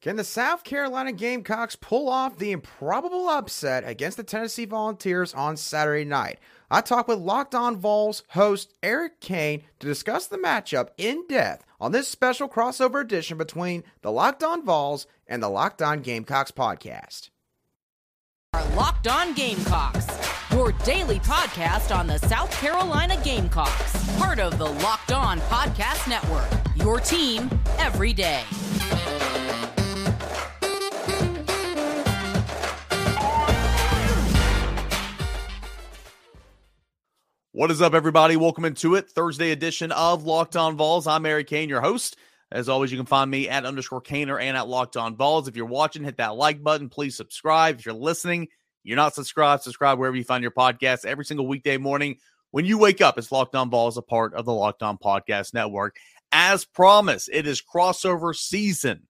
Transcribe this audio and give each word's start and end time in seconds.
Can 0.00 0.14
the 0.14 0.22
South 0.22 0.62
Carolina 0.62 1.10
Gamecocks 1.10 1.74
pull 1.74 2.08
off 2.08 2.38
the 2.38 2.52
improbable 2.52 3.28
upset 3.28 3.82
against 3.84 4.16
the 4.16 4.22
Tennessee 4.22 4.64
Volunteers 4.64 5.34
on 5.34 5.56
Saturday 5.56 6.04
night? 6.04 6.38
I 6.70 6.82
talked 6.82 7.08
with 7.08 7.18
Locked 7.18 7.56
On 7.56 7.76
Vols 7.76 8.22
host 8.28 8.74
Eric 8.80 9.20
Kane 9.20 9.64
to 9.80 9.86
discuss 9.88 10.28
the 10.28 10.38
matchup 10.38 10.90
in 10.98 11.24
depth 11.28 11.64
on 11.80 11.90
this 11.90 12.06
special 12.06 12.48
crossover 12.48 13.00
edition 13.00 13.38
between 13.38 13.82
the 14.02 14.12
Locked 14.12 14.44
On 14.44 14.64
Vols 14.64 15.08
and 15.26 15.42
the 15.42 15.48
Locked 15.48 15.82
On 15.82 16.00
Gamecocks 16.00 16.52
podcast. 16.52 17.30
Our 18.52 18.64
Locked 18.76 19.08
On 19.08 19.34
Gamecocks, 19.34 20.06
your 20.52 20.70
daily 20.84 21.18
podcast 21.18 21.94
on 21.94 22.06
the 22.06 22.18
South 22.18 22.52
Carolina 22.60 23.20
Gamecocks, 23.24 24.16
part 24.16 24.38
of 24.38 24.58
the 24.58 24.66
Locked 24.66 25.10
On 25.10 25.40
Podcast 25.40 26.08
Network. 26.08 26.48
Your 26.76 27.00
team 27.00 27.50
every 27.78 28.12
day. 28.12 28.44
What 37.58 37.72
is 37.72 37.82
up, 37.82 37.92
everybody? 37.92 38.36
Welcome 38.36 38.64
into 38.66 38.94
it. 38.94 39.10
Thursday 39.10 39.50
edition 39.50 39.90
of 39.90 40.22
Locked 40.22 40.54
On 40.54 40.76
Vols. 40.76 41.08
I'm 41.08 41.26
Eric 41.26 41.48
Kane, 41.48 41.68
your 41.68 41.80
host. 41.80 42.16
As 42.52 42.68
always, 42.68 42.92
you 42.92 42.96
can 42.96 43.04
find 43.04 43.28
me 43.28 43.48
at 43.48 43.66
underscore 43.66 44.00
Cainer 44.00 44.38
and 44.38 44.56
at 44.56 44.68
Locked 44.68 44.96
On 44.96 45.16
Vols. 45.16 45.48
If 45.48 45.56
you're 45.56 45.66
watching, 45.66 46.04
hit 46.04 46.18
that 46.18 46.36
like 46.36 46.62
button. 46.62 46.88
Please 46.88 47.16
subscribe. 47.16 47.80
If 47.80 47.86
you're 47.86 47.96
listening, 47.96 48.46
you're 48.84 48.94
not 48.94 49.16
subscribed, 49.16 49.64
subscribe 49.64 49.98
wherever 49.98 50.16
you 50.16 50.22
find 50.22 50.42
your 50.42 50.52
podcast 50.52 51.04
every 51.04 51.24
single 51.24 51.48
weekday 51.48 51.78
morning. 51.78 52.18
When 52.52 52.64
you 52.64 52.78
wake 52.78 53.00
up, 53.00 53.18
it's 53.18 53.32
Locked 53.32 53.56
On 53.56 53.70
Vols, 53.70 53.96
a 53.96 54.02
part 54.02 54.34
of 54.34 54.44
the 54.44 54.54
Locked 54.54 54.84
On 54.84 54.96
Podcast 54.96 55.52
Network. 55.52 55.96
As 56.30 56.64
promised, 56.64 57.28
it 57.32 57.48
is 57.48 57.60
crossover 57.60 58.36
season 58.36 59.07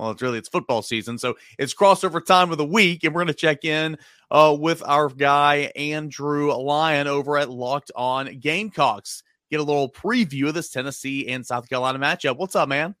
well, 0.00 0.12
it's 0.12 0.22
really 0.22 0.38
it's 0.38 0.48
football 0.48 0.80
season, 0.80 1.18
so 1.18 1.36
it's 1.58 1.74
crossover 1.74 2.24
time 2.24 2.50
of 2.50 2.56
the 2.56 2.64
week, 2.64 3.04
and 3.04 3.14
we're 3.14 3.20
going 3.20 3.26
to 3.28 3.34
check 3.34 3.66
in 3.66 3.98
uh, 4.30 4.56
with 4.58 4.82
our 4.86 5.10
guy 5.10 5.70
Andrew 5.76 6.54
Lyon 6.54 7.06
over 7.06 7.36
at 7.36 7.50
Locked 7.50 7.92
On 7.94 8.38
Gamecocks. 8.38 9.22
Get 9.50 9.60
a 9.60 9.62
little 9.62 9.90
preview 9.90 10.48
of 10.48 10.54
this 10.54 10.70
Tennessee 10.70 11.28
and 11.28 11.44
South 11.44 11.68
Carolina 11.68 11.98
matchup. 11.98 12.38
What's 12.38 12.56
up, 12.56 12.68
man? 12.68 12.94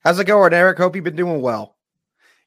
How's 0.00 0.18
it 0.18 0.26
going, 0.26 0.52
Eric? 0.52 0.76
Hope 0.76 0.94
you've 0.94 1.04
been 1.04 1.16
doing 1.16 1.40
well. 1.40 1.76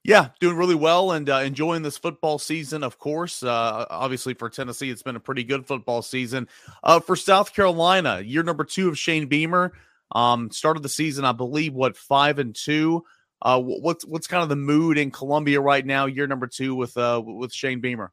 Yeah, 0.03 0.29
doing 0.39 0.55
really 0.55 0.75
well 0.75 1.11
and 1.11 1.27
uh, 1.29 1.37
enjoying 1.37 1.81
this 1.81 1.97
football 1.97 2.37
season, 2.37 2.83
of 2.83 2.99
course. 2.99 3.41
Uh, 3.41 3.85
obviously, 3.89 4.35
for 4.35 4.49
Tennessee, 4.49 4.91
it's 4.91 5.01
been 5.01 5.15
a 5.15 5.19
pretty 5.19 5.43
good 5.43 5.65
football 5.65 6.03
season. 6.03 6.47
Uh, 6.83 6.99
for 6.99 7.15
South 7.15 7.53
Carolina, 7.55 8.21
year 8.21 8.43
number 8.43 8.63
two 8.63 8.87
of 8.87 8.99
Shane 8.99 9.25
Beamer. 9.25 9.73
Um, 10.11 10.51
started 10.51 10.83
the 10.83 10.89
season, 10.89 11.25
I 11.25 11.31
believe, 11.31 11.73
what 11.73 11.97
five 11.97 12.39
and 12.39 12.55
two. 12.55 13.03
Uh, 13.41 13.61
what's 13.61 14.05
what's 14.05 14.27
kind 14.27 14.43
of 14.43 14.49
the 14.49 14.55
mood 14.55 14.97
in 14.97 15.11
Columbia 15.11 15.61
right 15.61 15.85
now, 15.85 16.05
year 16.05 16.27
number 16.27 16.47
two 16.47 16.75
with 16.75 16.97
uh 16.97 17.21
with 17.23 17.53
Shane 17.53 17.79
Beamer? 17.79 18.11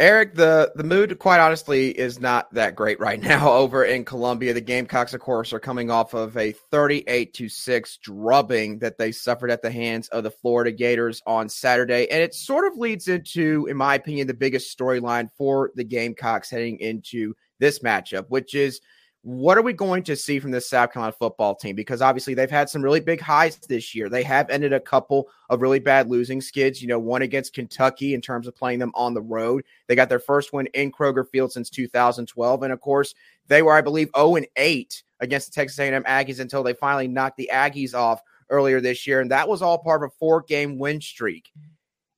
Eric, 0.00 0.34
the 0.34 0.72
the 0.76 0.82
mood, 0.82 1.18
quite 1.18 1.40
honestly, 1.40 1.90
is 1.90 2.18
not 2.20 2.50
that 2.54 2.74
great 2.74 2.98
right 3.00 3.20
now 3.22 3.52
over 3.52 3.84
in 3.84 4.06
Columbia. 4.06 4.54
The 4.54 4.60
Gamecocks, 4.62 5.12
of 5.12 5.20
course, 5.20 5.52
are 5.52 5.60
coming 5.60 5.90
off 5.90 6.14
of 6.14 6.38
a 6.38 6.52
38 6.52 7.34
to 7.34 7.50
6 7.50 7.98
drubbing 7.98 8.78
that 8.78 8.96
they 8.96 9.12
suffered 9.12 9.50
at 9.50 9.60
the 9.60 9.70
hands 9.70 10.08
of 10.08 10.24
the 10.24 10.30
Florida 10.30 10.72
Gators 10.72 11.20
on 11.26 11.50
Saturday. 11.50 12.10
And 12.10 12.22
it 12.22 12.34
sort 12.34 12.66
of 12.66 12.78
leads 12.78 13.08
into, 13.08 13.66
in 13.68 13.76
my 13.76 13.94
opinion, 13.94 14.26
the 14.26 14.32
biggest 14.32 14.76
storyline 14.76 15.28
for 15.36 15.70
the 15.74 15.84
Gamecocks 15.84 16.48
heading 16.48 16.78
into 16.80 17.34
this 17.58 17.80
matchup, 17.80 18.24
which 18.30 18.54
is 18.54 18.80
what 19.22 19.58
are 19.58 19.62
we 19.62 19.74
going 19.74 20.02
to 20.04 20.16
see 20.16 20.38
from 20.38 20.50
this 20.50 20.68
South 20.68 20.92
Carolina 20.92 21.12
football 21.12 21.54
team? 21.54 21.76
Because 21.76 22.00
obviously 22.00 22.32
they've 22.32 22.50
had 22.50 22.70
some 22.70 22.82
really 22.82 23.00
big 23.00 23.20
highs 23.20 23.56
this 23.56 23.94
year. 23.94 24.08
They 24.08 24.22
have 24.22 24.48
ended 24.48 24.72
a 24.72 24.80
couple 24.80 25.28
of 25.50 25.60
really 25.60 25.78
bad 25.78 26.08
losing 26.08 26.40
skids. 26.40 26.80
You 26.80 26.88
know, 26.88 26.98
one 26.98 27.20
against 27.20 27.52
Kentucky 27.52 28.14
in 28.14 28.22
terms 28.22 28.46
of 28.46 28.56
playing 28.56 28.78
them 28.78 28.92
on 28.94 29.12
the 29.12 29.20
road. 29.20 29.64
They 29.88 29.94
got 29.94 30.08
their 30.08 30.20
first 30.20 30.54
win 30.54 30.66
in 30.68 30.90
Kroger 30.90 31.28
Field 31.28 31.52
since 31.52 31.68
2012, 31.68 32.62
and 32.62 32.72
of 32.72 32.80
course 32.80 33.14
they 33.48 33.60
were, 33.60 33.74
I 33.74 33.82
believe, 33.82 34.10
0 34.16 34.36
and 34.36 34.46
8 34.56 35.02
against 35.20 35.48
the 35.48 35.52
Texas 35.52 35.78
A&M 35.78 36.04
Aggies 36.04 36.40
until 36.40 36.62
they 36.62 36.72
finally 36.72 37.08
knocked 37.08 37.36
the 37.36 37.50
Aggies 37.52 37.94
off 37.94 38.22
earlier 38.48 38.80
this 38.80 39.06
year, 39.06 39.20
and 39.20 39.30
that 39.30 39.48
was 39.48 39.60
all 39.60 39.78
part 39.78 40.02
of 40.02 40.08
a 40.08 40.14
four-game 40.18 40.78
win 40.78 41.00
streak. 41.00 41.52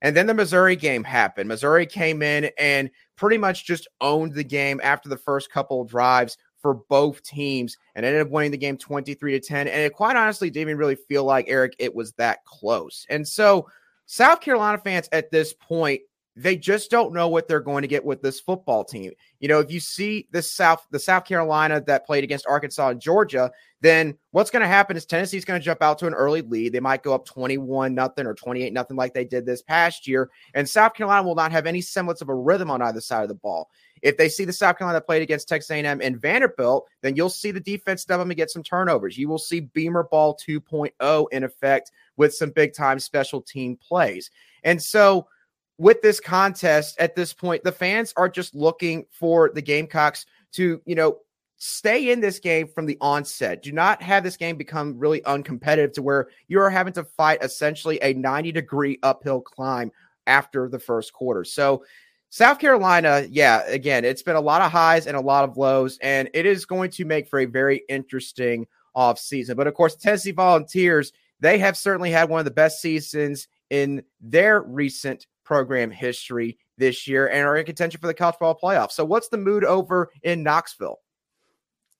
And 0.01 0.15
then 0.15 0.27
the 0.27 0.33
Missouri 0.33 0.75
game 0.75 1.03
happened. 1.03 1.47
Missouri 1.47 1.85
came 1.85 2.21
in 2.21 2.49
and 2.57 2.89
pretty 3.15 3.37
much 3.37 3.65
just 3.65 3.87
owned 4.01 4.33
the 4.33 4.43
game 4.43 4.81
after 4.83 5.07
the 5.07 5.17
first 5.17 5.49
couple 5.49 5.81
of 5.81 5.87
drives 5.87 6.37
for 6.63 6.73
both 6.73 7.21
teams 7.21 7.77
and 7.93 8.03
ended 8.03 8.21
up 8.21 8.31
winning 8.31 8.49
the 8.49 8.57
game 8.57 8.77
23 8.77 9.33
to 9.33 9.39
10. 9.39 9.67
And 9.67 9.81
it 9.81 9.93
quite 9.93 10.15
honestly 10.15 10.49
didn't 10.49 10.69
even 10.69 10.77
really 10.77 10.95
feel 10.95 11.25
like, 11.25 11.45
Eric, 11.47 11.75
it 11.77 11.93
was 11.93 12.13
that 12.13 12.43
close. 12.45 13.05
And 13.09 13.27
so, 13.27 13.69
South 14.05 14.41
Carolina 14.41 14.79
fans 14.79 15.07
at 15.11 15.29
this 15.29 15.53
point, 15.53 16.01
they 16.35 16.55
just 16.55 16.89
don't 16.89 17.13
know 17.13 17.27
what 17.27 17.47
they're 17.47 17.59
going 17.59 17.83
to 17.83 17.87
get 17.87 18.03
with 18.03 18.21
this 18.21 18.39
football 18.39 18.83
team. 18.83 19.11
You 19.39 19.47
know, 19.47 19.59
if 19.59 19.71
you 19.71 19.79
see 19.79 20.27
the 20.31 20.41
South, 20.41 20.85
the 20.89 20.99
South 20.99 21.25
Carolina 21.25 21.81
that 21.85 22.05
played 22.05 22.23
against 22.23 22.47
Arkansas 22.47 22.89
and 22.89 22.99
Georgia, 22.99 23.51
then 23.81 24.17
what's 24.31 24.49
going 24.49 24.61
to 24.61 24.67
happen 24.67 24.97
is 24.97 25.05
Tennessee's 25.05 25.45
going 25.45 25.59
to 25.59 25.63
jump 25.63 25.81
out 25.81 25.99
to 25.99 26.07
an 26.07 26.13
early 26.13 26.41
lead. 26.41 26.73
They 26.73 26.79
might 26.79 27.03
go 27.03 27.13
up 27.13 27.25
21 27.25 27.93
nothing 27.93 28.25
or 28.25 28.33
28 28.33 28.73
nothing 28.73 28.97
like 28.97 29.13
they 29.13 29.25
did 29.25 29.45
this 29.45 29.61
past 29.61 30.07
year. 30.07 30.31
And 30.55 30.67
South 30.67 30.95
Carolina 30.95 31.23
will 31.23 31.35
not 31.35 31.51
have 31.51 31.67
any 31.67 31.81
semblance 31.81 32.21
of 32.21 32.29
a 32.29 32.35
rhythm 32.35 32.71
on 32.71 32.81
either 32.81 33.01
side 33.01 33.23
of 33.23 33.29
the 33.29 33.35
ball. 33.35 33.69
If 34.01 34.17
they 34.17 34.27
see 34.27 34.43
the 34.43 34.51
South 34.51 34.77
Carolina 34.77 34.99
that 34.99 35.05
played 35.05 35.21
against 35.21 35.47
Texas 35.47 35.71
A&M 35.71 36.01
and 36.01 36.19
Vanderbilt, 36.19 36.89
then 37.01 37.15
you'll 37.15 37.29
see 37.29 37.51
the 37.51 37.59
defense 37.59 38.01
step 38.01 38.19
up 38.19 38.27
and 38.27 38.35
get 38.35 38.51
some 38.51 38.63
turnovers. 38.63 39.17
You 39.17 39.29
will 39.29 39.37
see 39.37 39.61
Beamer 39.61 40.03
Ball 40.03 40.35
2.0 40.35 41.25
in 41.31 41.43
effect 41.43 41.91
with 42.17 42.33
some 42.33 42.49
big 42.49 42.73
time 42.73 42.99
special 42.99 43.41
team 43.41 43.77
plays. 43.77 44.29
And 44.63 44.81
so, 44.81 45.27
with 45.77 46.01
this 46.01 46.19
contest 46.19 46.99
at 46.99 47.15
this 47.15 47.33
point, 47.33 47.63
the 47.63 47.71
fans 47.71 48.13
are 48.15 48.29
just 48.29 48.53
looking 48.53 49.05
for 49.11 49.51
the 49.53 49.61
Gamecocks 49.61 50.25
to, 50.53 50.81
you 50.85 50.95
know, 50.95 51.17
stay 51.57 52.11
in 52.11 52.19
this 52.19 52.39
game 52.39 52.67
from 52.67 52.85
the 52.85 52.97
onset. 52.99 53.63
Do 53.63 53.71
not 53.71 54.01
have 54.01 54.23
this 54.23 54.37
game 54.37 54.57
become 54.57 54.99
really 54.99 55.21
uncompetitive 55.21 55.93
to 55.93 56.01
where 56.01 56.27
you 56.47 56.59
are 56.59 56.69
having 56.69 56.93
to 56.93 57.03
fight 57.03 57.41
essentially 57.41 57.99
a 58.01 58.13
90 58.13 58.51
degree 58.51 58.99
uphill 59.01 59.41
climb 59.41 59.91
after 60.27 60.67
the 60.69 60.79
first 60.79 61.13
quarter. 61.13 61.43
So 61.43 61.83
South 62.29 62.59
Carolina, 62.59 63.25
yeah, 63.29 63.63
again, 63.67 64.03
it's 64.05 64.23
been 64.23 64.35
a 64.35 64.41
lot 64.41 64.61
of 64.61 64.71
highs 64.71 65.07
and 65.07 65.15
a 65.15 65.21
lot 65.21 65.43
of 65.43 65.55
lows, 65.55 65.97
and 66.01 66.29
it 66.33 66.45
is 66.45 66.65
going 66.65 66.89
to 66.91 67.05
make 67.05 67.27
for 67.27 67.39
a 67.39 67.45
very 67.45 67.83
interesting 67.87 68.67
off 68.95 69.19
season. 69.19 69.55
But 69.55 69.67
of 69.67 69.73
course, 69.73 69.95
Tennessee 69.95 70.31
Volunteers, 70.31 71.13
they 71.39 71.59
have 71.59 71.77
certainly 71.77 72.11
had 72.11 72.29
one 72.29 72.39
of 72.39 72.45
the 72.45 72.51
best 72.51 72.81
seasons 72.81 73.47
in 73.69 74.03
their 74.19 74.61
recent 74.61 75.27
program 75.43 75.91
history 75.91 76.57
this 76.77 77.07
year 77.07 77.27
and 77.27 77.45
are 77.45 77.57
in 77.57 77.65
contention 77.65 77.99
for 77.99 78.07
the 78.07 78.13
college 78.13 78.35
football 78.35 78.59
playoff. 78.61 78.91
So, 78.91 79.05
what's 79.05 79.29
the 79.29 79.37
mood 79.37 79.63
over 79.63 80.11
in 80.21 80.43
Knoxville? 80.43 80.99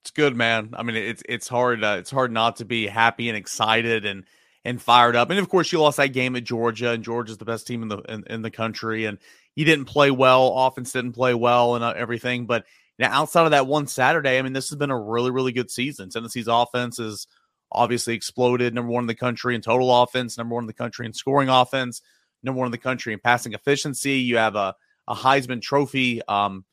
It's 0.01 0.11
good, 0.11 0.35
man. 0.35 0.71
I 0.73 0.83
mean, 0.83 0.95
it's 0.95 1.23
it's 1.27 1.47
hard. 1.47 1.83
Uh, 1.83 1.95
it's 1.99 2.11
hard 2.11 2.31
not 2.31 2.57
to 2.57 2.65
be 2.65 2.87
happy 2.87 3.29
and 3.29 3.37
excited 3.37 4.05
and 4.05 4.25
and 4.65 4.81
fired 4.81 5.15
up. 5.15 5.29
And 5.29 5.39
of 5.39 5.49
course, 5.49 5.71
you 5.71 5.79
lost 5.79 5.97
that 5.97 6.07
game 6.07 6.35
at 6.35 6.43
Georgia, 6.43 6.91
and 6.91 7.03
Georgia's 7.03 7.37
the 7.37 7.45
best 7.45 7.67
team 7.67 7.83
in 7.83 7.87
the 7.87 7.99
in, 7.99 8.23
in 8.27 8.41
the 8.41 8.51
country. 8.51 9.05
And 9.05 9.17
he 9.55 9.63
didn't 9.63 9.85
play 9.85 10.11
well. 10.11 10.47
Offense 10.57 10.91
didn't 10.91 11.13
play 11.13 11.33
well, 11.33 11.75
and 11.75 11.83
uh, 11.83 11.93
everything. 11.95 12.45
But 12.45 12.65
now, 12.99 13.11
outside 13.11 13.45
of 13.45 13.51
that 13.51 13.67
one 13.67 13.87
Saturday, 13.87 14.37
I 14.37 14.41
mean, 14.41 14.53
this 14.53 14.69
has 14.69 14.77
been 14.77 14.91
a 14.91 14.99
really, 14.99 15.31
really 15.31 15.51
good 15.51 15.71
season. 15.71 16.09
Tennessee's 16.09 16.47
offense 16.47 16.99
is 16.99 17.27
obviously 17.71 18.13
exploded. 18.13 18.73
Number 18.73 18.91
one 18.91 19.03
in 19.03 19.07
the 19.07 19.15
country 19.15 19.55
in 19.55 19.61
total 19.61 20.03
offense. 20.03 20.37
Number 20.37 20.55
one 20.55 20.63
in 20.63 20.67
the 20.67 20.73
country 20.73 21.05
in 21.05 21.13
scoring 21.13 21.49
offense. 21.49 22.01
Number 22.43 22.59
one 22.59 22.67
in 22.67 22.71
the 22.71 22.77
country 22.77 23.13
in 23.13 23.19
passing 23.19 23.53
efficiency. 23.53 24.19
You 24.19 24.37
have 24.37 24.55
a 24.55 24.75
a 25.07 25.15
Heisman 25.15 25.61
Trophy 25.61 26.21
um, 26.27 26.65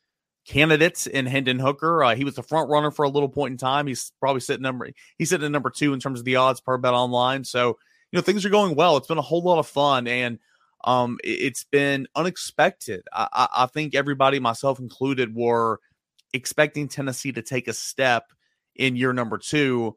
candidates 0.47 1.07
in 1.07 1.27
Hendon 1.27 1.59
Hooker. 1.59 2.05
Uh, 2.05 2.15
he 2.15 2.25
was 2.25 2.35
the 2.35 2.43
front 2.43 2.71
runner 2.71 2.91
for 2.91 3.05
a 3.05 3.09
little 3.09 3.29
point 3.29 3.53
in 3.53 3.59
time. 3.59 3.87
He's 3.87 4.13
probably 4.21 4.41
sitting 4.41 4.63
number 4.63 4.89
he's 5.19 5.31
sitting 5.31 5.47
at 5.47 5.53
number 5.53 5.71
two 5.71 5.93
in 5.93 6.01
terms 6.01 6.19
of 6.19 6.25
the 6.25 6.37
odds 6.37 6.61
per 6.61 6.79
bet 6.79 6.95
online. 6.95 7.45
So 7.45 7.79
you 8.13 8.17
know 8.17 8.23
things 8.23 8.45
are 8.45 8.51
going 8.51 8.75
well. 8.75 8.97
It's 8.97 9.09
been 9.09 9.19
a 9.19 9.23
whole 9.23 9.43
lot 9.43 9.59
of 9.59 9.67
fun, 9.67 10.07
and 10.07 10.39
um, 10.85 11.19
it's 11.23 11.65
been 11.65 12.07
unexpected. 12.17 13.03
I, 13.13 13.49
I 13.57 13.67
think 13.67 13.95
everybody, 13.95 14.41
myself 14.41 14.79
included, 14.79 15.35
were 15.35 15.81
expecting 16.33 16.89
Tennessee 16.89 17.33
to 17.33 17.43
take 17.43 17.69
a 17.69 17.73
step 17.73 18.33
in 18.77 18.97
year 18.97 19.13
number 19.13 19.39
two. 19.39 19.97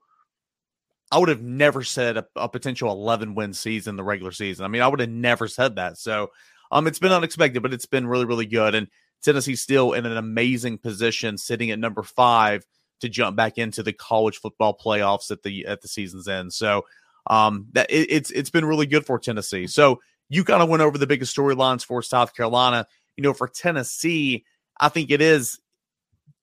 I 1.14 1.20
would 1.20 1.30
have 1.30 1.44
never 1.44 1.84
said 1.84 2.18
a, 2.18 2.26
a, 2.36 2.50
potential 2.50 2.92
11 2.92 3.36
win 3.36 3.54
season 3.54 3.98
the 3.98 4.04
regular 4.04 4.32
season. 4.32 4.66
I 4.66 4.68
mean, 4.68 4.82
I 4.82 4.88
would 4.88 5.00
have 5.00 5.12
never 5.12 5.48
said 5.48 5.76
that. 5.76 6.00
So, 6.00 6.32
um, 6.72 6.88
it's 6.88 6.98
been 6.98 7.12
unexpected, 7.12 7.62
but 7.62 7.72
it's 7.72 7.86
been 7.86 8.08
really, 8.08 8.26
really 8.26 8.48
good. 8.48 8.74
And 8.74 8.88
Tennessee's 9.22 9.62
still 9.62 9.94
in 9.94 10.08
an 10.08 10.18
amazing 10.18 10.80
position, 10.80 11.38
sitting 11.38 11.70
at 11.70 11.78
number 11.78 12.02
five 12.02 12.66
to 13.02 13.10
jump 13.10 13.38
back 13.38 13.60
into 13.60 13.84
the 13.84 13.94
college 13.94 14.40
football 14.40 14.76
playoffs 14.76 15.30
at 15.30 15.44
the 15.44 15.68
at 15.68 15.84
the 15.84 15.88
season's 15.88 16.28
end. 16.28 16.52
So, 16.52 16.84
um, 17.28 17.68
that 17.74 17.92
it, 17.92 18.08
it's 18.10 18.32
it's 18.32 18.50
been 18.50 18.66
really 18.66 18.88
good 18.88 19.06
for 19.06 19.20
Tennessee. 19.20 19.68
So 19.68 20.02
you 20.30 20.44
kind 20.44 20.64
of 20.64 20.70
went 20.70 20.82
over 20.82 20.98
the 20.98 21.06
biggest 21.06 21.38
storylines 21.38 21.86
for 21.86 22.02
South 22.02 22.36
Carolina. 22.36 22.88
You 23.18 23.22
know, 23.22 23.34
for 23.34 23.48
Tennessee, 23.48 24.46
I 24.80 24.90
think 24.90 25.12
it 25.12 25.22
is 25.22 25.60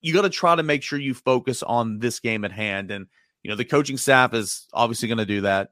you 0.01 0.15
got 0.15 0.23
to 0.23 0.31
try 0.31 0.55
to 0.55 0.63
make 0.63 0.85
sure 0.85 0.99
you 1.01 1.13
focus 1.13 1.65
on 1.65 1.99
this 1.99 2.21
game 2.21 2.45
at 2.45 2.53
hand. 2.53 2.93
And, 2.93 3.09
you 3.43 3.51
know, 3.51 3.57
the 3.57 3.65
coaching 3.65 3.97
staff 3.97 4.35
is 4.35 4.69
obviously 4.73 5.09
going 5.09 5.19
to 5.19 5.27
do 5.27 5.43
that. 5.43 5.71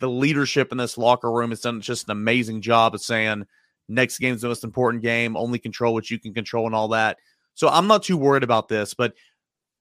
the 0.00 0.08
leadership 0.08 0.72
in 0.72 0.78
this 0.78 0.98
locker 0.98 1.30
room 1.30 1.50
has 1.50 1.60
done 1.60 1.80
just 1.80 2.08
an 2.08 2.12
amazing 2.12 2.62
job 2.62 2.94
of 2.94 3.02
saying 3.02 3.46
next 3.88 4.18
game's 4.18 4.40
the 4.40 4.48
most 4.48 4.64
important 4.64 5.02
game, 5.02 5.36
only 5.36 5.58
control 5.58 5.94
what 5.94 6.10
you 6.10 6.18
can 6.18 6.34
control 6.34 6.66
and 6.66 6.74
all 6.74 6.88
that. 6.88 7.18
So 7.54 7.68
I'm 7.68 7.86
not 7.86 8.02
too 8.02 8.16
worried 8.16 8.42
about 8.42 8.68
this, 8.68 8.94
but 8.94 9.14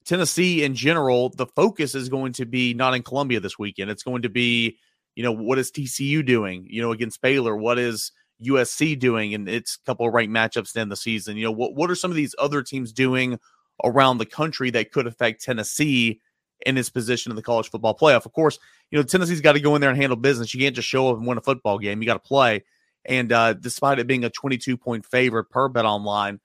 Tennessee 0.05 0.63
in 0.63 0.75
general, 0.75 1.29
the 1.29 1.45
focus 1.45 1.95
is 1.95 2.09
going 2.09 2.33
to 2.33 2.45
be 2.45 2.73
not 2.73 2.93
in 2.95 3.03
Columbia 3.03 3.39
this 3.39 3.57
weekend. 3.57 3.89
It's 3.89 4.03
going 4.03 4.23
to 4.23 4.29
be, 4.29 4.77
you 5.15 5.23
know, 5.23 5.31
what 5.31 5.57
is 5.57 5.71
TCU 5.71 6.25
doing, 6.25 6.67
you 6.69 6.81
know, 6.81 6.91
against 6.91 7.21
Baylor? 7.21 7.55
What 7.55 7.79
is 7.79 8.11
USC 8.43 8.97
doing 8.99 9.33
and 9.33 9.47
its 9.47 9.77
couple 9.77 10.07
of 10.07 10.13
ranked 10.13 10.33
matchups 10.33 10.73
to 10.73 10.79
end 10.79 10.91
the 10.91 10.95
season? 10.97 11.37
You 11.37 11.45
know, 11.45 11.51
what, 11.51 11.75
what 11.75 11.89
are 11.89 11.95
some 11.95 12.11
of 12.11 12.17
these 12.17 12.35
other 12.39 12.61
teams 12.63 12.91
doing 12.91 13.39
around 13.83 14.17
the 14.17 14.25
country 14.25 14.69
that 14.71 14.91
could 14.91 15.07
affect 15.07 15.43
Tennessee 15.43 16.19
in 16.65 16.77
its 16.77 16.89
position 16.89 17.31
in 17.31 17.35
the 17.35 17.41
college 17.41 17.69
football 17.69 17.95
playoff? 17.95 18.25
Of 18.25 18.33
course, 18.33 18.59
you 18.91 18.97
know, 18.97 19.03
Tennessee's 19.03 19.41
got 19.41 19.53
to 19.53 19.59
go 19.59 19.75
in 19.75 19.81
there 19.81 19.89
and 19.89 19.99
handle 19.99 20.17
business. 20.17 20.53
You 20.53 20.59
can't 20.59 20.75
just 20.75 20.87
show 20.87 21.09
up 21.09 21.17
and 21.17 21.27
win 21.27 21.37
a 21.37 21.41
football 21.41 21.79
game. 21.79 22.01
You 22.01 22.07
got 22.07 22.21
to 22.21 22.27
play. 22.27 22.63
And 23.05 23.31
uh, 23.31 23.53
despite 23.53 23.99
it 23.99 24.07
being 24.07 24.25
a 24.25 24.29
22 24.29 24.77
point 24.77 25.05
favorite 25.05 25.49
per 25.49 25.67
bet 25.67 25.85
online, 25.85 26.39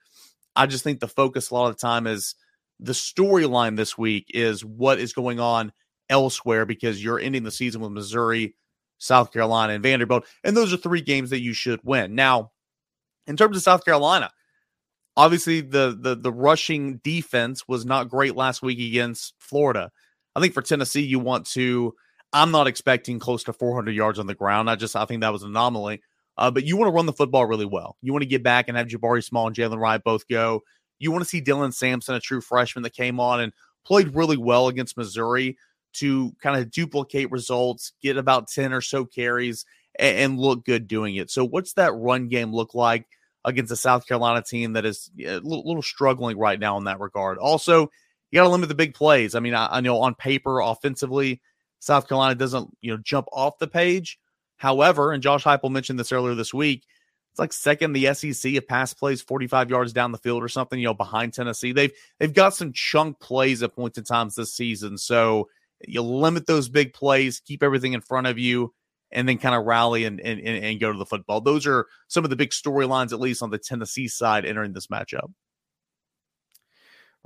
I 0.56 0.66
just 0.66 0.84
think 0.84 1.00
the 1.00 1.08
focus 1.08 1.50
a 1.50 1.55
lot 1.55 1.69
of 1.69 1.76
the 1.76 1.81
time 1.81 2.06
is 2.06 2.34
the 2.81 2.93
storyline 2.93 3.76
this 3.76 3.99
week 3.99 4.26
is 4.32 4.64
what 4.64 4.99
is 4.99 5.12
going 5.12 5.40
on 5.40 5.72
elsewhere 6.08 6.66
because 6.66 7.02
you're 7.02 7.19
ending 7.19 7.44
the 7.44 7.50
season 7.50 7.81
with 7.81 7.93
Missouri, 7.93 8.55
South 8.99 9.32
Carolina, 9.32 9.75
and 9.75 9.82
Vanderbilt. 9.82 10.26
And 10.43 10.56
those 10.56 10.72
are 10.72 10.76
three 10.76 11.00
games 11.00 11.31
that 11.31 11.40
you 11.40 11.52
should 11.52 11.81
win. 11.82 12.14
Now, 12.14 12.52
in 13.26 13.37
terms 13.37 13.56
of 13.56 13.62
South 13.62 13.84
Carolina, 13.84 14.31
obviously 15.16 15.61
the 15.61 15.96
the 15.99 16.14
the 16.14 16.32
rushing 16.32 16.99
defense 16.99 17.66
was 17.69 17.84
not 17.84 18.08
great 18.08 18.37
last 18.37 18.62
week 18.62 18.78
against 18.78 19.34
Florida. 19.38 19.90
I 20.34 20.40
think 20.40 20.54
for 20.54 20.62
Tennessee, 20.62 21.02
you 21.02 21.19
want 21.19 21.46
to. 21.48 21.94
I'm 22.32 22.50
not 22.50 22.66
expecting 22.66 23.20
close 23.20 23.44
to 23.44 23.52
400 23.52 23.92
yards 23.92 24.19
on 24.19 24.26
the 24.26 24.34
ground. 24.34 24.69
I 24.69 24.75
just 24.75 24.96
I 24.96 25.04
think 25.04 25.20
that 25.20 25.32
was 25.32 25.42
an 25.42 25.50
anomaly. 25.50 26.02
Uh, 26.36 26.50
but 26.50 26.64
you 26.64 26.76
want 26.76 26.88
to 26.88 26.92
run 26.94 27.06
the 27.06 27.12
football 27.12 27.46
really 27.46 27.64
well. 27.64 27.96
You 28.02 28.12
want 28.12 28.22
to 28.22 28.28
get 28.28 28.42
back 28.42 28.66
and 28.66 28.76
have 28.76 28.88
Jabari 28.88 29.22
Small 29.22 29.46
and 29.46 29.54
Jaylen 29.54 29.78
Wright 29.78 30.02
both 30.02 30.26
go. 30.26 30.62
You 30.98 31.12
want 31.12 31.22
to 31.22 31.28
see 31.28 31.40
Dylan 31.40 31.72
Sampson, 31.72 32.14
a 32.14 32.20
true 32.20 32.40
freshman 32.40 32.82
that 32.82 32.92
came 32.92 33.20
on 33.20 33.40
and 33.40 33.52
played 33.84 34.14
really 34.14 34.36
well 34.36 34.69
against 34.69 34.96
Missouri 34.96 35.56
to 35.94 36.32
kind 36.42 36.60
of 36.60 36.70
duplicate 36.70 37.30
results, 37.30 37.92
get 38.02 38.16
about 38.16 38.48
10 38.48 38.72
or 38.72 38.80
so 38.80 39.04
carries, 39.04 39.64
and, 39.98 40.19
and 40.19 40.38
look 40.38 40.64
good 40.64 40.88
doing 40.88 41.16
it. 41.16 41.30
So, 41.30 41.44
what's 41.44 41.75
that 41.75 41.92
run 41.94 42.28
game 42.28 42.52
look 42.52 42.75
like 42.75 43.06
against 43.44 43.72
a 43.72 43.76
South 43.76 44.06
Carolina 44.06 44.42
team 44.42 44.72
that 44.72 44.84
is 44.84 45.10
a 45.20 45.34
little, 45.34 45.66
little 45.66 45.82
struggling 45.82 46.37
right 46.37 46.58
now 46.58 46.76
in 46.78 46.84
that 46.84 47.00
regard? 47.00 47.38
Also, 47.38 47.90
you 48.34 48.40
got 48.40 48.44
to 48.44 48.50
limit 48.50 48.69
the 48.69 48.75
big 48.75 48.94
plays. 48.94 49.36
I 49.36 49.40
mean, 49.40 49.54
I, 49.54 49.69
I 49.76 49.81
know 49.81 50.00
on 50.00 50.14
paper, 50.16 50.60
offensively, 50.60 51.40
South 51.78 52.08
Carolina 52.08 52.34
doesn't 52.34 52.76
you 52.81 52.90
know 52.90 53.00
jump 53.02 53.28
off 53.32 53.58
the 53.58 53.69
page, 53.69 54.19
However, 54.56 55.12
and 55.12 55.22
Josh 55.22 55.44
Heupel 55.44 55.70
mentioned 55.70 55.98
this 55.98 56.12
earlier 56.12 56.34
this 56.34 56.54
week, 56.54 56.86
it's 57.32 57.38
like 57.38 57.52
second 57.52 57.92
the 57.92 58.14
SEC 58.14 58.54
of 58.54 58.69
pass 58.69 58.94
plays 58.94 59.20
45 59.20 59.69
yards 59.69 59.92
down 59.92 60.12
the 60.12 60.19
field 60.19 60.42
or 60.42 60.48
something, 60.48 60.78
you 60.78 60.86
know, 60.86 60.94
behind 60.94 61.34
Tennessee. 61.34 61.72
They've 61.72 61.92
they've 62.19 62.32
got 62.32 62.54
some 62.54 62.72
chunk 62.72 63.19
plays 63.19 63.62
at 63.62 63.75
points 63.75 63.98
in 63.98 64.04
times 64.04 64.37
this 64.37 64.54
season. 64.54 64.96
So 64.98 65.48
you 65.87 66.00
limit 66.02 66.46
those 66.46 66.69
big 66.69 66.94
plays, 66.94 67.40
keep 67.40 67.62
everything 67.62 67.92
in 67.92 68.00
front 68.00 68.28
of 68.28 68.38
you, 68.38 68.72
and 69.10 69.28
then 69.28 69.38
kind 69.38 69.54
of 69.54 69.64
rally 69.64 70.04
and, 70.04 70.20
and, 70.20 70.40
and 70.40 70.80
go 70.80 70.92
to 70.92 70.98
the 70.98 71.04
football. 71.04 71.40
Those 71.40 71.66
are 71.66 71.87
some 72.06 72.25
of 72.25 72.30
the 72.30 72.37
big 72.37 72.50
storylines, 72.50 73.12
at 73.12 73.20
least 73.20 73.42
on 73.42 73.50
the 73.50 73.58
Tennessee 73.58 74.08
side, 74.08 74.44
entering 74.44 74.72
this 74.72 74.87
matchup. 74.87 75.30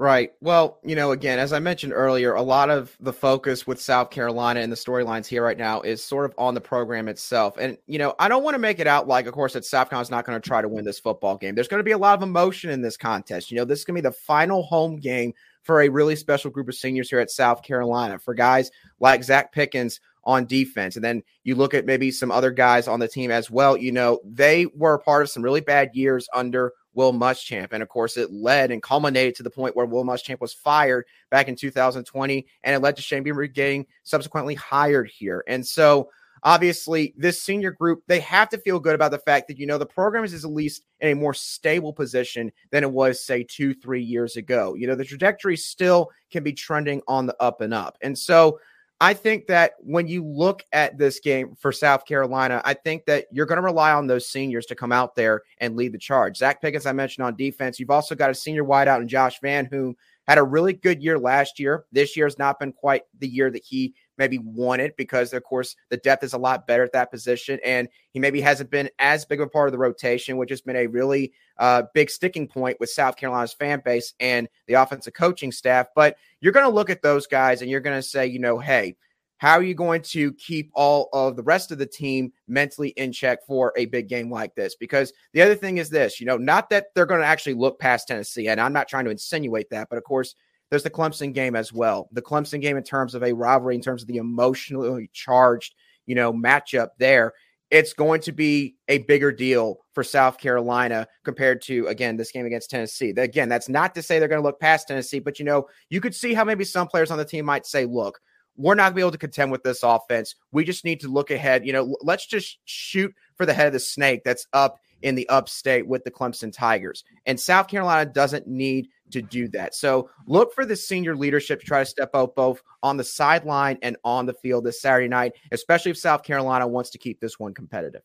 Right. 0.00 0.30
Well, 0.40 0.78
you 0.84 0.94
know, 0.94 1.10
again, 1.10 1.40
as 1.40 1.52
I 1.52 1.58
mentioned 1.58 1.92
earlier, 1.92 2.34
a 2.34 2.42
lot 2.42 2.70
of 2.70 2.96
the 3.00 3.12
focus 3.12 3.66
with 3.66 3.80
South 3.80 4.10
Carolina 4.10 4.60
and 4.60 4.70
the 4.70 4.76
storylines 4.76 5.26
here 5.26 5.42
right 5.42 5.58
now 5.58 5.80
is 5.80 6.00
sort 6.04 6.24
of 6.24 6.32
on 6.38 6.54
the 6.54 6.60
program 6.60 7.08
itself. 7.08 7.56
And, 7.58 7.76
you 7.88 7.98
know, 7.98 8.14
I 8.20 8.28
don't 8.28 8.44
want 8.44 8.54
to 8.54 8.60
make 8.60 8.78
it 8.78 8.86
out 8.86 9.08
like, 9.08 9.26
of 9.26 9.34
course, 9.34 9.54
that 9.54 9.64
South 9.64 9.90
Carolina's 9.90 10.12
not 10.12 10.24
going 10.24 10.40
to 10.40 10.48
try 10.48 10.62
to 10.62 10.68
win 10.68 10.84
this 10.84 11.00
football 11.00 11.36
game. 11.36 11.56
There's 11.56 11.66
going 11.66 11.80
to 11.80 11.84
be 11.84 11.90
a 11.90 11.98
lot 11.98 12.16
of 12.16 12.22
emotion 12.22 12.70
in 12.70 12.80
this 12.80 12.96
contest. 12.96 13.50
You 13.50 13.56
know, 13.56 13.64
this 13.64 13.80
is 13.80 13.84
going 13.84 13.96
to 13.96 14.02
be 14.02 14.08
the 14.08 14.14
final 14.14 14.62
home 14.62 14.98
game 14.98 15.34
for 15.64 15.82
a 15.82 15.88
really 15.88 16.14
special 16.14 16.52
group 16.52 16.68
of 16.68 16.76
seniors 16.76 17.10
here 17.10 17.18
at 17.18 17.28
South 17.28 17.64
Carolina 17.64 18.20
for 18.20 18.34
guys 18.34 18.70
like 19.00 19.22
Zacch 19.22 19.50
Pickens 19.50 19.98
on 20.22 20.46
defense. 20.46 20.94
And 20.94 21.04
then 21.04 21.24
you 21.42 21.56
look 21.56 21.74
at 21.74 21.86
maybe 21.86 22.12
some 22.12 22.30
other 22.30 22.52
guys 22.52 22.86
on 22.86 23.00
the 23.00 23.08
team 23.08 23.32
as 23.32 23.50
well. 23.50 23.76
You 23.76 23.90
know, 23.90 24.20
they 24.24 24.66
were 24.66 24.98
part 24.98 25.22
of 25.22 25.30
some 25.30 25.42
really 25.42 25.60
bad 25.60 25.90
years 25.94 26.28
under 26.32 26.72
Will 26.98 27.12
Muschamp. 27.12 27.68
And 27.70 27.80
of 27.80 27.88
course, 27.88 28.16
it 28.16 28.32
led 28.32 28.72
and 28.72 28.82
culminated 28.82 29.36
to 29.36 29.44
the 29.44 29.50
point 29.50 29.76
where 29.76 29.86
Will 29.86 30.04
Muschamp 30.04 30.40
was 30.40 30.52
fired 30.52 31.04
back 31.30 31.46
in 31.46 31.54
2020, 31.54 32.44
and 32.64 32.74
it 32.74 32.80
led 32.80 32.96
to 32.96 33.02
Shane 33.02 33.22
Beamer 33.22 33.46
getting 33.46 33.86
subsequently 34.02 34.56
hired 34.56 35.08
here. 35.08 35.44
And 35.46 35.64
so, 35.64 36.10
obviously, 36.42 37.14
this 37.16 37.40
senior 37.40 37.70
group, 37.70 38.02
they 38.08 38.18
have 38.18 38.48
to 38.48 38.58
feel 38.58 38.80
good 38.80 38.96
about 38.96 39.12
the 39.12 39.18
fact 39.20 39.46
that, 39.46 39.60
you 39.60 39.66
know, 39.66 39.78
the 39.78 39.86
program 39.86 40.24
is 40.24 40.44
at 40.44 40.50
least 40.50 40.86
in 40.98 41.10
a 41.10 41.14
more 41.14 41.34
stable 41.34 41.92
position 41.92 42.50
than 42.72 42.82
it 42.82 42.90
was, 42.90 43.24
say, 43.24 43.44
two, 43.44 43.74
three 43.74 44.02
years 44.02 44.34
ago. 44.34 44.74
You 44.74 44.88
know, 44.88 44.96
the 44.96 45.04
trajectory 45.04 45.56
still 45.56 46.10
can 46.32 46.42
be 46.42 46.52
trending 46.52 47.00
on 47.06 47.26
the 47.26 47.36
up 47.40 47.60
and 47.60 47.72
up. 47.72 47.96
And 48.02 48.18
so, 48.18 48.58
I 49.00 49.14
think 49.14 49.46
that 49.46 49.74
when 49.78 50.08
you 50.08 50.24
look 50.24 50.64
at 50.72 50.98
this 50.98 51.20
game 51.20 51.54
for 51.56 51.70
South 51.70 52.04
Carolina, 52.04 52.60
I 52.64 52.74
think 52.74 53.06
that 53.06 53.26
you're 53.30 53.46
going 53.46 53.58
to 53.58 53.62
rely 53.62 53.92
on 53.92 54.08
those 54.08 54.28
seniors 54.28 54.66
to 54.66 54.74
come 54.74 54.90
out 54.90 55.14
there 55.14 55.42
and 55.58 55.76
lead 55.76 55.92
the 55.92 55.98
charge. 55.98 56.38
Zacch 56.38 56.60
Pickens, 56.60 56.84
I 56.84 56.92
mentioned 56.92 57.24
on 57.24 57.36
defense. 57.36 57.78
You've 57.78 57.90
also 57.90 58.16
got 58.16 58.30
a 58.30 58.34
senior 58.34 58.64
wideout 58.64 59.00
in 59.00 59.06
Josh 59.06 59.38
Vann, 59.40 59.66
who 59.66 59.96
had 60.26 60.38
a 60.38 60.42
really 60.42 60.72
good 60.72 61.00
year 61.00 61.16
last 61.16 61.60
year. 61.60 61.84
This 61.92 62.16
year 62.16 62.26
has 62.26 62.38
not 62.38 62.58
been 62.58 62.72
quite 62.72 63.02
the 63.20 63.28
year 63.28 63.50
that 63.52 63.64
he 63.64 63.94
maybe 64.18 64.38
wanted 64.38 64.94
because, 64.96 65.32
of 65.32 65.42
course, 65.44 65.76
the 65.88 65.96
depth 65.96 66.24
is 66.24 66.32
a 66.32 66.38
lot 66.38 66.66
better 66.66 66.82
at 66.82 66.92
that 66.92 67.10
position. 67.10 67.58
And 67.64 67.88
he 68.10 68.18
maybe 68.18 68.40
hasn't 68.40 68.70
been 68.70 68.90
as 68.98 69.24
big 69.24 69.40
of 69.40 69.46
a 69.46 69.50
part 69.50 69.68
of 69.68 69.72
the 69.72 69.78
rotation, 69.78 70.36
which 70.36 70.50
has 70.50 70.60
been 70.60 70.76
a 70.76 70.86
really 70.86 71.32
uh, 71.58 71.84
big 71.94 72.10
sticking 72.10 72.48
point 72.48 72.78
with 72.80 72.90
South 72.90 73.16
Carolina's 73.16 73.52
fan 73.52 73.82
base 73.84 74.14
and 74.20 74.48
the 74.66 74.74
offensive 74.74 75.14
coaching 75.14 75.52
staff. 75.52 75.88
But 75.94 76.16
you're 76.40 76.52
going 76.52 76.66
to 76.66 76.74
look 76.74 76.90
at 76.90 77.02
those 77.02 77.26
guys 77.26 77.62
and 77.62 77.70
you're 77.70 77.80
going 77.80 77.98
to 77.98 78.02
say, 78.02 78.26
you 78.26 78.38
know, 78.38 78.58
hey, 78.58 78.96
how 79.38 79.52
are 79.52 79.62
you 79.62 79.74
going 79.74 80.02
to 80.02 80.32
keep 80.34 80.70
all 80.74 81.08
of 81.12 81.36
the 81.36 81.42
rest 81.42 81.70
of 81.70 81.78
the 81.78 81.86
team 81.86 82.32
mentally 82.48 82.88
in 82.90 83.12
check 83.12 83.44
for 83.46 83.72
a 83.76 83.86
big 83.86 84.08
game 84.08 84.30
like 84.30 84.54
this? 84.54 84.74
Because 84.74 85.12
the 85.32 85.42
other 85.42 85.54
thing 85.54 85.78
is 85.78 85.88
this, 85.88 86.20
you 86.20 86.26
know, 86.26 86.36
not 86.36 86.68
that 86.70 86.86
they're 86.94 87.06
going 87.06 87.20
to 87.20 87.26
actually 87.26 87.54
look 87.54 87.78
past 87.78 88.08
Tennessee, 88.08 88.48
and 88.48 88.60
I'm 88.60 88.72
not 88.72 88.88
trying 88.88 89.04
to 89.04 89.12
insinuate 89.12 89.70
that, 89.70 89.88
but 89.88 89.96
of 89.96 90.04
course, 90.04 90.34
there's 90.70 90.82
the 90.82 90.90
Clemson 90.90 91.32
game 91.32 91.56
as 91.56 91.72
well. 91.72 92.08
The 92.12 92.22
Clemson 92.22 92.60
game, 92.60 92.76
in 92.76 92.82
terms 92.82 93.14
of 93.14 93.22
a 93.22 93.32
rivalry, 93.32 93.74
in 93.74 93.80
terms 93.80 94.02
of 94.02 94.08
the 94.08 94.18
emotionally 94.18 95.10
charged, 95.12 95.74
you 96.06 96.14
know, 96.14 96.32
matchup 96.32 96.88
there, 96.98 97.32
it's 97.70 97.92
going 97.92 98.20
to 98.22 98.32
be 98.32 98.76
a 98.88 98.98
bigger 98.98 99.30
deal 99.30 99.80
for 99.92 100.02
South 100.02 100.38
Carolina 100.38 101.06
compared 101.24 101.60
to, 101.62 101.86
again, 101.88 102.16
this 102.16 102.32
game 102.32 102.46
against 102.46 102.70
Tennessee. 102.70 103.10
Again, 103.10 103.48
that's 103.48 103.68
not 103.68 103.94
to 103.94 104.02
say 104.02 104.18
they're 104.18 104.28
going 104.28 104.40
to 104.40 104.46
look 104.46 104.60
past 104.60 104.88
Tennessee, 104.88 105.18
but, 105.18 105.38
you 105.38 105.44
know, 105.44 105.68
you 105.90 106.00
could 106.00 106.14
see 106.14 106.32
how 106.32 106.44
maybe 106.44 106.64
some 106.64 106.88
players 106.88 107.10
on 107.10 107.18
the 107.18 107.24
team 107.24 107.44
might 107.44 107.66
say, 107.66 107.84
look, 107.84 108.20
we're 108.56 108.74
not 108.74 108.84
going 108.84 108.92
to 108.92 108.96
be 108.96 109.02
able 109.02 109.12
to 109.12 109.18
contend 109.18 109.52
with 109.52 109.62
this 109.62 109.82
offense. 109.82 110.34
We 110.50 110.64
just 110.64 110.84
need 110.84 111.00
to 111.00 111.08
look 111.08 111.30
ahead. 111.30 111.66
You 111.66 111.72
know, 111.72 111.96
let's 112.00 112.26
just 112.26 112.58
shoot 112.64 113.14
for 113.36 113.44
the 113.46 113.54
head 113.54 113.66
of 113.68 113.72
the 113.72 113.80
snake 113.80 114.22
that's 114.24 114.46
up 114.52 114.78
in 115.02 115.14
the 115.14 115.28
upstate 115.28 115.86
with 115.86 116.04
the 116.04 116.10
Clemson 116.10 116.52
Tigers. 116.52 117.04
And 117.26 117.38
South 117.38 117.68
Carolina 117.68 118.10
doesn't 118.10 118.46
need 118.46 118.88
to 119.10 119.22
do 119.22 119.48
that. 119.48 119.74
So 119.74 120.10
look 120.26 120.54
for 120.54 120.64
the 120.66 120.76
senior 120.76 121.16
leadership 121.16 121.60
to 121.60 121.66
try 121.66 121.80
to 121.80 121.86
step 121.86 122.10
out 122.14 122.34
both 122.34 122.62
on 122.82 122.96
the 122.96 123.04
sideline 123.04 123.78
and 123.82 123.96
on 124.04 124.26
the 124.26 124.34
field 124.34 124.64
this 124.64 124.80
Saturday 124.80 125.08
night, 125.08 125.32
especially 125.52 125.90
if 125.90 125.98
South 125.98 126.22
Carolina 126.22 126.66
wants 126.66 126.90
to 126.90 126.98
keep 126.98 127.20
this 127.20 127.38
one 127.38 127.54
competitive. 127.54 128.02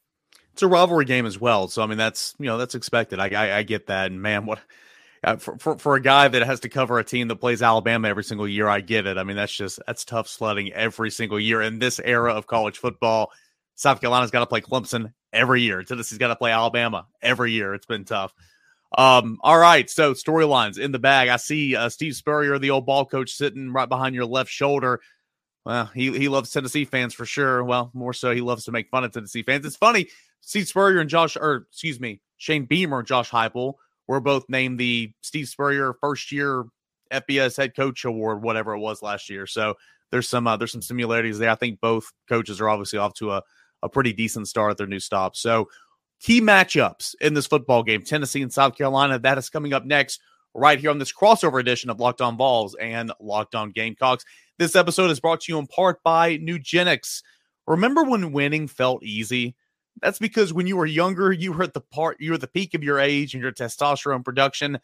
It's 0.53 0.61
a 0.61 0.67
rivalry 0.67 1.05
game 1.05 1.25
as 1.25 1.39
well. 1.39 1.67
So 1.67 1.81
I 1.81 1.87
mean 1.87 1.97
that's 1.97 2.35
you 2.37 2.45
know 2.45 2.57
that's 2.57 2.75
expected. 2.75 3.19
I 3.19 3.29
I, 3.29 3.57
I 3.57 3.63
get 3.63 3.87
that. 3.87 4.11
And 4.11 4.21
man, 4.21 4.45
what 4.45 4.59
uh, 5.23 5.37
for, 5.37 5.57
for, 5.57 5.77
for 5.77 5.95
a 5.95 6.01
guy 6.01 6.27
that 6.27 6.43
has 6.43 6.59
to 6.61 6.69
cover 6.69 6.99
a 6.99 7.03
team 7.03 7.29
that 7.29 7.37
plays 7.37 7.61
Alabama 7.61 8.09
every 8.09 8.23
single 8.23 8.47
year, 8.47 8.67
I 8.67 8.81
get 8.81 9.07
it. 9.07 9.17
I 9.17 9.23
mean, 9.23 9.37
that's 9.37 9.55
just 9.55 9.79
that's 9.87 10.05
tough 10.05 10.27
sledding 10.27 10.71
every 10.73 11.09
single 11.09 11.39
year 11.39 11.61
in 11.61 11.79
this 11.79 11.99
era 11.99 12.33
of 12.33 12.45
college 12.45 12.77
football. 12.77 13.31
South 13.75 14.01
Carolina's 14.01 14.31
got 14.31 14.41
to 14.41 14.45
play 14.45 14.61
Clemson 14.61 15.13
every 15.33 15.61
year. 15.61 15.83
Tennessee's 15.83 16.19
got 16.19 16.29
to 16.29 16.35
play 16.35 16.51
Alabama 16.51 17.07
every 17.21 17.51
year. 17.51 17.73
It's 17.73 17.85
been 17.85 18.05
tough. 18.05 18.33
Um, 18.95 19.39
all 19.41 19.57
right, 19.57 19.89
so 19.89 20.13
storylines 20.13 20.77
in 20.77 20.91
the 20.91 20.99
bag. 20.99 21.27
I 21.27 21.37
see 21.37 21.75
uh, 21.75 21.89
Steve 21.89 22.15
Spurrier, 22.15 22.59
the 22.59 22.69
old 22.69 22.85
ball 22.85 23.05
coach, 23.05 23.31
sitting 23.31 23.73
right 23.73 23.89
behind 23.89 24.13
your 24.13 24.25
left 24.25 24.51
shoulder. 24.51 25.01
Well, 25.65 25.89
he 25.95 26.17
he 26.17 26.27
loves 26.27 26.51
Tennessee 26.51 26.85
fans 26.85 27.13
for 27.13 27.25
sure. 27.25 27.63
Well, 27.63 27.89
more 27.93 28.13
so, 28.13 28.35
he 28.35 28.41
loves 28.41 28.65
to 28.65 28.71
make 28.71 28.89
fun 28.89 29.03
of 29.03 29.11
Tennessee 29.11 29.43
fans. 29.43 29.65
It's 29.65 29.75
funny. 29.75 30.09
Steve 30.41 30.67
Spurrier 30.67 30.99
and 30.99 31.09
Josh, 31.09 31.37
or 31.37 31.65
excuse 31.69 31.99
me, 31.99 32.21
Shane 32.37 32.65
Beamer 32.65 32.99
and 32.99 33.07
Josh 33.07 33.31
Heupel 33.31 33.75
were 34.07 34.19
both 34.19 34.45
named 34.49 34.79
the 34.79 35.13
Steve 35.21 35.47
Spurrier 35.47 35.93
first 35.93 36.31
year 36.31 36.65
FBS 37.11 37.57
head 37.57 37.75
coach 37.75 38.05
award, 38.05 38.43
whatever 38.43 38.73
it 38.73 38.79
was 38.79 39.01
last 39.01 39.29
year. 39.29 39.47
So 39.47 39.75
there's 40.11 40.27
some 40.27 40.45
uh, 40.45 40.57
there's 40.57 40.71
some 40.71 40.81
similarities 40.81 41.39
there. 41.39 41.49
I 41.49 41.55
think 41.55 41.79
both 41.79 42.11
coaches 42.29 42.59
are 42.61 42.69
obviously 42.69 42.99
off 42.99 43.13
to 43.15 43.31
a, 43.31 43.41
a 43.83 43.89
pretty 43.89 44.13
decent 44.13 44.47
start 44.47 44.71
at 44.71 44.77
their 44.77 44.87
new 44.87 44.99
stop. 44.99 45.35
So 45.35 45.69
key 46.19 46.41
matchups 46.41 47.13
in 47.21 47.33
this 47.33 47.45
football 47.45 47.83
game, 47.83 48.01
Tennessee 48.01 48.41
and 48.41 48.51
South 48.51 48.75
Carolina. 48.75 49.19
That 49.19 49.37
is 49.37 49.49
coming 49.49 49.73
up 49.73 49.85
next, 49.85 50.21
right 50.55 50.79
here 50.79 50.89
on 50.89 50.97
this 50.97 51.13
crossover 51.13 51.59
edition 51.59 51.89
of 51.89 51.99
Locked 51.99 52.21
On 52.21 52.37
Vols 52.37 52.75
and 52.75 53.11
Locked 53.19 53.55
On 53.55 53.71
Gamecocks. 53.71 54.23
This 54.57 54.75
episode 54.75 55.11
is 55.11 55.19
brought 55.19 55.41
to 55.41 55.51
you 55.51 55.59
in 55.59 55.67
part 55.67 56.01
by 56.03 56.37
Nugenix. 56.37 57.21
Remember 57.67 58.03
when 58.03 58.31
winning 58.31 58.67
felt 58.67 59.03
easy? 59.03 59.55
That's 60.01 60.19
because 60.19 60.53
when 60.53 60.65
you 60.65 60.77
were 60.77 60.85
younger, 60.85 61.31
you 61.31 61.53
were 61.53 61.63
at 61.63 61.73
the 61.73 61.81
part, 61.81 62.17
you 62.19 62.31
were 62.31 62.37
the 62.37 62.47
peak 62.47 62.73
of 62.73 62.83
your 62.83 62.99
age 62.99 63.33
and 63.33 63.43
your 63.43 63.51
testosterone 63.51 64.23
production. 64.23 64.79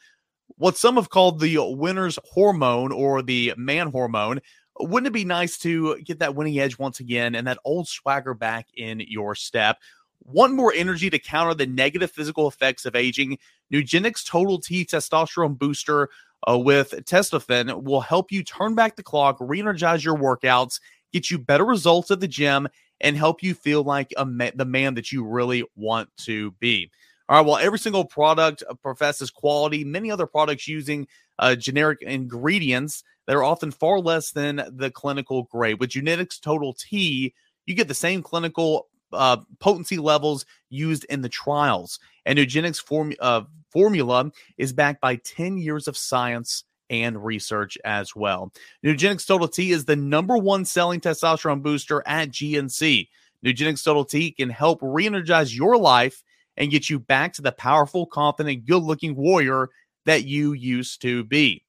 What 0.57 0.77
some 0.77 0.95
have 0.95 1.09
called 1.09 1.39
the 1.39 1.57
winner's 1.59 2.19
hormone 2.31 2.91
or 2.91 3.21
the 3.21 3.53
man 3.57 3.91
hormone. 3.91 4.41
Wouldn't 4.79 5.07
it 5.07 5.13
be 5.13 5.25
nice 5.25 5.57
to 5.59 5.99
get 6.01 6.19
that 6.19 6.35
winning 6.35 6.59
edge 6.59 6.79
once 6.79 6.99
again 6.99 7.35
and 7.35 7.45
that 7.47 7.59
old 7.65 7.87
swagger 7.87 8.33
back 8.33 8.67
in 8.75 9.01
your 9.01 9.35
step? 9.35 9.77
Want 10.23 10.53
more 10.53 10.73
energy 10.75 11.09
to 11.09 11.19
counter 11.19 11.53
the 11.53 11.67
negative 11.67 12.11
physical 12.11 12.47
effects 12.47 12.85
of 12.85 12.95
aging? 12.95 13.37
Nugenix 13.73 14.25
Total 14.25 14.59
T 14.59 14.85
Testosterone 14.85 15.57
Booster 15.57 16.09
uh, 16.49 16.57
with 16.57 16.91
Testofen 17.05 17.83
will 17.83 18.01
help 18.01 18.31
you 18.31 18.43
turn 18.43 18.75
back 18.75 18.95
the 18.95 19.03
clock, 19.03 19.37
re 19.39 19.59
energize 19.59 20.03
your 20.03 20.17
workouts, 20.17 20.79
get 21.11 21.29
you 21.29 21.37
better 21.37 21.65
results 21.65 22.11
at 22.11 22.19
the 22.19 22.27
gym, 22.27 22.67
and 23.01 23.17
help 23.17 23.43
you 23.43 23.53
feel 23.53 23.83
like 23.83 24.13
a 24.17 24.25
ma- 24.25 24.51
the 24.55 24.65
man 24.65 24.93
that 24.95 25.11
you 25.11 25.25
really 25.25 25.63
want 25.75 26.09
to 26.17 26.51
be. 26.59 26.89
All 27.27 27.37
right, 27.37 27.45
well, 27.45 27.57
every 27.57 27.79
single 27.79 28.05
product 28.05 28.63
uh, 28.69 28.73
professes 28.75 29.29
quality. 29.29 29.83
Many 29.83 30.09
other 30.09 30.25
products 30.25 30.67
using 30.67 31.07
uh, 31.37 31.55
generic 31.55 32.01
ingredients 32.01 33.03
that 33.29 33.35
are 33.35 33.43
often 33.43 33.69
far 33.69 33.99
less 33.99 34.31
than 34.31 34.59
the 34.71 34.89
clinical 34.89 35.43
grade. 35.43 35.79
With 35.79 35.91
Nugenix 35.91 36.41
Total 36.41 36.73
T, 36.73 37.31
you 37.67 37.75
get 37.75 37.87
the 37.87 37.93
same 37.93 38.23
clinical 38.23 38.87
uh, 39.13 39.37
potency 39.59 39.99
levels 39.99 40.47
used 40.71 41.03
in 41.11 41.21
the 41.21 41.29
trials. 41.29 41.99
And 42.25 42.39
Nugenix 42.39 42.81
form, 42.81 43.13
uh, 43.19 43.43
formula 43.69 44.31
is 44.57 44.73
backed 44.73 44.99
by 44.99 45.17
10 45.17 45.59
years 45.59 45.87
of 45.87 45.95
science 45.95 46.63
and 46.89 47.23
research 47.23 47.77
as 47.85 48.15
well. 48.15 48.51
Nugenix 48.83 49.27
Total 49.27 49.47
T 49.47 49.73
is 49.73 49.85
the 49.85 49.95
number 49.95 50.35
one 50.35 50.65
selling 50.65 50.99
testosterone 50.99 51.61
booster 51.61 52.01
at 52.07 52.29
GNC. 52.29 53.09
Nugenix 53.45 53.83
Total 53.83 54.05
T 54.05 54.31
can 54.31 54.49
help 54.49 54.79
re 54.81 55.05
energize 55.05 55.55
your 55.55 55.77
life 55.77 56.23
and 56.57 56.71
get 56.71 56.89
you 56.89 56.97
back 56.97 57.33
to 57.33 57.43
the 57.43 57.51
powerful, 57.51 58.07
confident, 58.07 58.65
good 58.65 58.81
looking 58.81 59.15
warrior 59.15 59.69
that 60.07 60.25
you 60.25 60.53
used 60.53 61.03
to 61.03 61.23
be. 61.25 61.63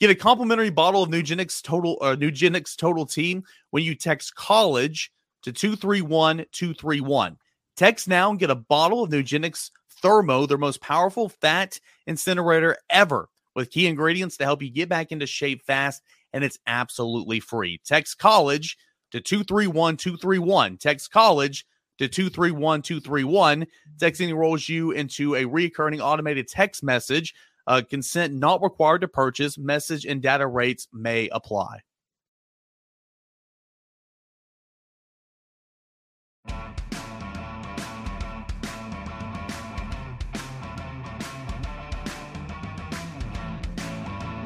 Get 0.00 0.10
a 0.10 0.14
complimentary 0.14 0.70
bottle 0.70 1.02
of 1.02 1.10
Nugenix 1.10 1.60
Total 1.60 1.98
uh, 2.00 2.14
Nugenix 2.14 2.76
Total 2.76 3.04
T 3.04 3.42
when 3.70 3.82
you 3.82 3.96
text 3.96 4.34
college 4.36 5.10
to 5.42 5.52
231 5.52 6.46
231. 6.52 7.36
Text 7.76 8.06
now 8.06 8.30
and 8.30 8.38
get 8.38 8.50
a 8.50 8.54
bottle 8.54 9.02
of 9.02 9.10
Nugenix 9.10 9.70
Thermo, 10.00 10.46
their 10.46 10.58
most 10.58 10.80
powerful 10.80 11.28
fat 11.28 11.80
incinerator 12.06 12.76
ever, 12.90 13.28
with 13.56 13.70
key 13.70 13.88
ingredients 13.88 14.36
to 14.36 14.44
help 14.44 14.62
you 14.62 14.70
get 14.70 14.88
back 14.88 15.10
into 15.10 15.26
shape 15.26 15.64
fast, 15.64 16.02
and 16.32 16.44
it's 16.44 16.58
absolutely 16.68 17.40
free. 17.40 17.80
Text 17.84 18.18
college 18.18 18.78
to 19.10 19.20
231 19.20 19.96
231. 19.96 20.76
Text 20.76 21.10
college 21.10 21.66
to 21.98 22.06
231 22.06 22.82
231. 22.82 23.66
Texting 23.98 24.28
enrolls 24.28 24.68
you 24.68 24.92
into 24.92 25.34
a 25.34 25.44
recurring 25.44 26.00
automated 26.00 26.46
text 26.46 26.84
message. 26.84 27.34
Uh, 27.68 27.82
consent 27.82 28.32
not 28.32 28.62
required 28.62 29.02
to 29.02 29.08
purchase. 29.08 29.58
Message 29.58 30.06
and 30.06 30.22
data 30.22 30.46
rates 30.46 30.88
may 30.90 31.28
apply. 31.28 31.80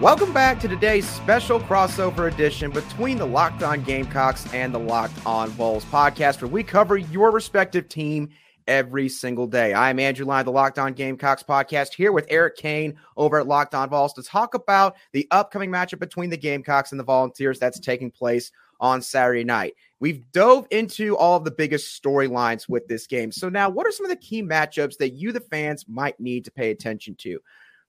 Welcome 0.00 0.32
back 0.32 0.58
to 0.58 0.66
today's 0.66 1.08
special 1.08 1.60
crossover 1.60 2.26
edition 2.26 2.72
between 2.72 3.18
the 3.18 3.26
Locked 3.26 3.62
On 3.62 3.80
Gamecocks 3.84 4.52
and 4.52 4.74
the 4.74 4.80
Locked 4.80 5.24
On 5.24 5.48
Vols 5.50 5.84
podcast, 5.84 6.42
where 6.42 6.50
we 6.50 6.64
cover 6.64 6.96
your 6.96 7.30
respective 7.30 7.88
team 7.88 8.30
every 8.66 9.08
single 9.08 9.46
day. 9.46 9.74
I'm 9.74 9.98
Andrew 9.98 10.26
Line, 10.26 10.44
the 10.44 10.52
Locked 10.52 10.78
On 10.78 10.92
Gamecocks 10.92 11.42
podcast, 11.42 11.94
here 11.94 12.12
with 12.12 12.26
Eric 12.28 12.56
Kane 12.56 12.96
over 13.16 13.38
at 13.38 13.46
Locked 13.46 13.74
On 13.74 13.88
Vols 13.88 14.12
to 14.14 14.22
talk 14.22 14.54
about 14.54 14.96
the 15.12 15.26
upcoming 15.30 15.70
matchup 15.70 15.98
between 15.98 16.30
the 16.30 16.36
Gamecocks 16.36 16.92
and 16.92 16.98
the 16.98 17.04
Volunteers 17.04 17.58
that's 17.58 17.78
taking 17.78 18.10
place 18.10 18.52
on 18.80 19.00
Saturday 19.00 19.44
night. 19.44 19.74
We've 20.00 20.24
dove 20.32 20.66
into 20.70 21.16
all 21.16 21.36
of 21.36 21.44
the 21.44 21.50
biggest 21.52 22.02
storylines 22.02 22.68
with 22.68 22.88
this 22.88 23.06
game. 23.06 23.30
So 23.30 23.48
now, 23.48 23.70
what 23.70 23.86
are 23.86 23.92
some 23.92 24.06
of 24.06 24.10
the 24.10 24.16
key 24.16 24.42
matchups 24.42 24.96
that 24.98 25.10
you, 25.10 25.30
the 25.30 25.40
fans, 25.40 25.86
might 25.88 26.18
need 26.18 26.44
to 26.44 26.50
pay 26.50 26.70
attention 26.70 27.14
to? 27.16 27.38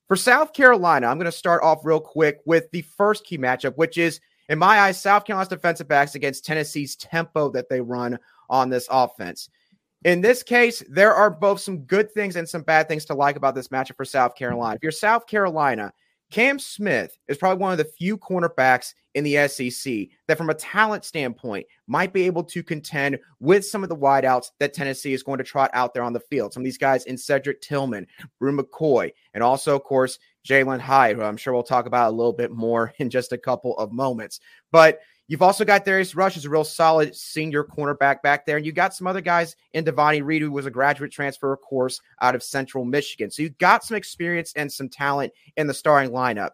For 0.07 0.15
South 0.15 0.53
Carolina, 0.53 1.07
I'm 1.07 1.17
going 1.17 1.25
to 1.25 1.31
start 1.31 1.63
off 1.63 1.85
real 1.85 1.99
quick 1.99 2.39
with 2.45 2.69
the 2.71 2.81
first 2.81 3.25
key 3.25 3.37
matchup, 3.37 3.77
which 3.77 3.97
is, 3.97 4.19
in 4.49 4.59
my 4.59 4.79
eyes, 4.79 5.01
South 5.01 5.25
Carolina's 5.25 5.47
defensive 5.47 5.87
backs 5.87 6.13
against 6.13 6.45
Tennessee's 6.45 6.95
tempo 6.95 7.49
that 7.49 7.69
they 7.69 7.81
run 7.81 8.19
on 8.49 8.69
this 8.69 8.87
offense. 8.91 9.49
In 10.05 10.21
this 10.21 10.43
case, 10.43 10.83
there 10.89 11.13
are 11.13 11.29
both 11.29 11.61
some 11.61 11.79
good 11.79 12.11
things 12.11 12.35
and 12.35 12.47
some 12.47 12.61
bad 12.61 12.87
things 12.87 13.05
to 13.05 13.13
like 13.13 13.37
about 13.37 13.55
this 13.55 13.69
matchup 13.69 13.95
for 13.95 14.05
South 14.05 14.35
Carolina. 14.35 14.75
If 14.75 14.83
you're 14.83 14.91
South 14.91 15.27
Carolina, 15.27 15.93
Cam 16.29 16.57
Smith 16.57 17.17
is 17.27 17.37
probably 17.37 17.61
one 17.61 17.71
of 17.71 17.77
the 17.77 17.85
few 17.85 18.17
cornerbacks 18.17 18.95
in 19.13 19.23
the 19.23 19.47
SEC 19.47 20.07
that, 20.27 20.37
from 20.37 20.49
a 20.49 20.55
talent 20.55 21.05
standpoint, 21.05 21.67
might 21.87 22.11
be 22.11 22.23
able 22.23 22.43
to 22.43 22.63
contend 22.63 23.19
with 23.39 23.65
some 23.65 23.83
of 23.83 23.89
the 23.89 23.95
wideouts 23.95 24.47
that 24.59 24.73
Tennessee 24.73 25.13
is 25.13 25.23
going 25.23 25.37
to 25.37 25.43
trot 25.43 25.69
out 25.73 25.93
there 25.93 26.03
on 26.03 26.11
the 26.11 26.19
field. 26.19 26.51
Some 26.51 26.61
of 26.61 26.65
these 26.65 26.77
guys 26.77 27.05
in 27.05 27.17
Cedric 27.17 27.61
Tillman, 27.61 28.07
Bru 28.39 28.57
McCoy, 28.57 29.11
and 29.35 29.43
also, 29.43 29.75
of 29.75 29.83
course, 29.83 30.17
Jalin 30.43 30.79
Hyatt, 30.79 31.17
who 31.17 31.21
I'm 31.21 31.37
sure 31.37 31.53
we'll 31.53 31.63
talk 31.63 31.85
about 31.85 32.11
a 32.11 32.15
little 32.15 32.33
bit 32.33 32.51
more 32.51 32.93
in 32.97 33.09
just 33.09 33.31
a 33.31 33.37
couple 33.37 33.77
of 33.77 33.91
moments. 33.91 34.39
But 34.71 34.99
You've 35.27 35.41
also 35.41 35.63
got 35.63 35.85
Darius 35.85 36.15
Rush 36.15 36.35
as 36.35 36.45
a 36.45 36.49
real 36.49 36.63
solid 36.63 37.15
senior 37.15 37.63
cornerback 37.63 38.21
back 38.21 38.45
there. 38.45 38.57
And 38.57 38.65
you 38.65 38.71
got 38.71 38.93
some 38.93 39.07
other 39.07 39.21
guys 39.21 39.55
in 39.73 39.85
Devonni 39.85 40.21
Reed, 40.21 40.41
who 40.41 40.51
was 40.51 40.65
a 40.65 40.71
graduate 40.71 41.11
transfer, 41.11 41.53
of 41.53 41.61
course, 41.61 42.01
out 42.21 42.35
of 42.35 42.43
Central 42.43 42.83
Michigan. 42.83 43.31
So 43.31 43.41
you've 43.41 43.57
got 43.57 43.83
some 43.83 43.95
experience 43.95 44.53
and 44.55 44.71
some 44.71 44.89
talent 44.89 45.31
in 45.55 45.67
the 45.67 45.73
starting 45.73 46.11
lineup. 46.11 46.51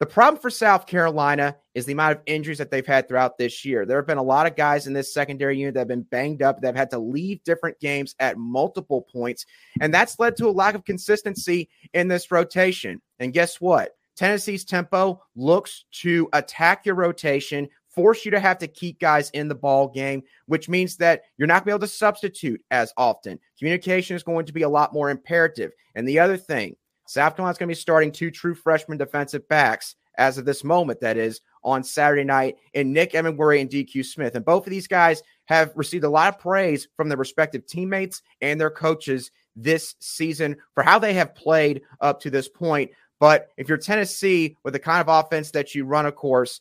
The 0.00 0.06
problem 0.06 0.40
for 0.40 0.50
South 0.50 0.86
Carolina 0.86 1.56
is 1.74 1.86
the 1.86 1.92
amount 1.92 2.16
of 2.16 2.22
injuries 2.26 2.58
that 2.58 2.70
they've 2.70 2.86
had 2.86 3.08
throughout 3.08 3.38
this 3.38 3.64
year. 3.64 3.86
There 3.86 3.96
have 3.96 4.06
been 4.06 4.18
a 4.18 4.22
lot 4.22 4.46
of 4.46 4.56
guys 4.56 4.86
in 4.86 4.92
this 4.92 5.14
secondary 5.14 5.56
unit 5.56 5.74
that 5.74 5.80
have 5.80 5.88
been 5.88 6.02
banged 6.02 6.42
up, 6.42 6.60
that 6.60 6.68
have 6.68 6.76
had 6.76 6.90
to 6.90 6.98
leave 6.98 7.42
different 7.44 7.78
games 7.80 8.14
at 8.18 8.36
multiple 8.36 9.02
points. 9.02 9.46
And 9.80 9.94
that's 9.94 10.18
led 10.18 10.36
to 10.36 10.48
a 10.48 10.50
lack 10.50 10.74
of 10.74 10.84
consistency 10.84 11.68
in 11.94 12.08
this 12.08 12.30
rotation. 12.30 13.00
And 13.18 13.32
guess 13.32 13.60
what? 13.60 13.92
Tennessee's 14.16 14.64
tempo 14.64 15.22
looks 15.36 15.84
to 16.02 16.28
attack 16.32 16.86
your 16.86 16.94
rotation, 16.96 17.68
force 17.94 18.24
you 18.24 18.30
to 18.30 18.40
have 18.40 18.58
to 18.58 18.68
keep 18.68 18.98
guys 19.00 19.30
in 19.30 19.48
the 19.48 19.54
ball 19.54 19.88
game, 19.88 20.22
which 20.46 20.68
means 20.68 20.96
that 20.96 21.22
you're 21.36 21.46
not 21.46 21.54
going 21.54 21.60
to 21.62 21.66
be 21.66 21.70
able 21.72 21.80
to 21.80 21.86
substitute 21.86 22.62
as 22.70 22.92
often. 22.96 23.38
Communication 23.58 24.16
is 24.16 24.22
going 24.22 24.46
to 24.46 24.52
be 24.52 24.62
a 24.62 24.68
lot 24.68 24.92
more 24.92 25.10
imperative. 25.10 25.72
And 25.94 26.06
the 26.06 26.18
other 26.18 26.36
thing, 26.36 26.76
South 27.06 27.36
Carolina's 27.36 27.58
going 27.58 27.68
to 27.68 27.74
be 27.74 27.80
starting 27.80 28.12
two 28.12 28.30
true 28.30 28.54
freshman 28.54 28.98
defensive 28.98 29.46
backs 29.48 29.96
as 30.16 30.38
of 30.38 30.44
this 30.44 30.64
moment, 30.64 31.00
that 31.00 31.16
is, 31.16 31.40
on 31.62 31.82
Saturday 31.82 32.24
night 32.24 32.56
in 32.72 32.92
Nick 32.92 33.12
Emmanwori 33.12 33.60
and 33.60 33.70
DQ 33.70 34.04
Smith. 34.04 34.34
And 34.34 34.44
both 34.44 34.66
of 34.66 34.70
these 34.70 34.86
guys 34.86 35.22
have 35.46 35.72
received 35.74 36.04
a 36.04 36.08
lot 36.08 36.32
of 36.32 36.40
praise 36.40 36.88
from 36.96 37.08
their 37.08 37.18
respective 37.18 37.66
teammates 37.66 38.22
and 38.40 38.60
their 38.60 38.70
coaches 38.70 39.30
this 39.56 39.94
season 40.00 40.56
for 40.74 40.82
how 40.82 40.98
they 40.98 41.14
have 41.14 41.34
played 41.34 41.82
up 42.00 42.20
to 42.20 42.30
this 42.30 42.48
point. 42.48 42.90
But 43.20 43.48
if 43.56 43.68
you're 43.68 43.78
Tennessee 43.78 44.56
with 44.64 44.72
the 44.72 44.78
kind 44.78 45.00
of 45.00 45.08
offense 45.08 45.50
that 45.52 45.74
you 45.74 45.84
run, 45.84 46.06
of 46.06 46.14
course, 46.14 46.60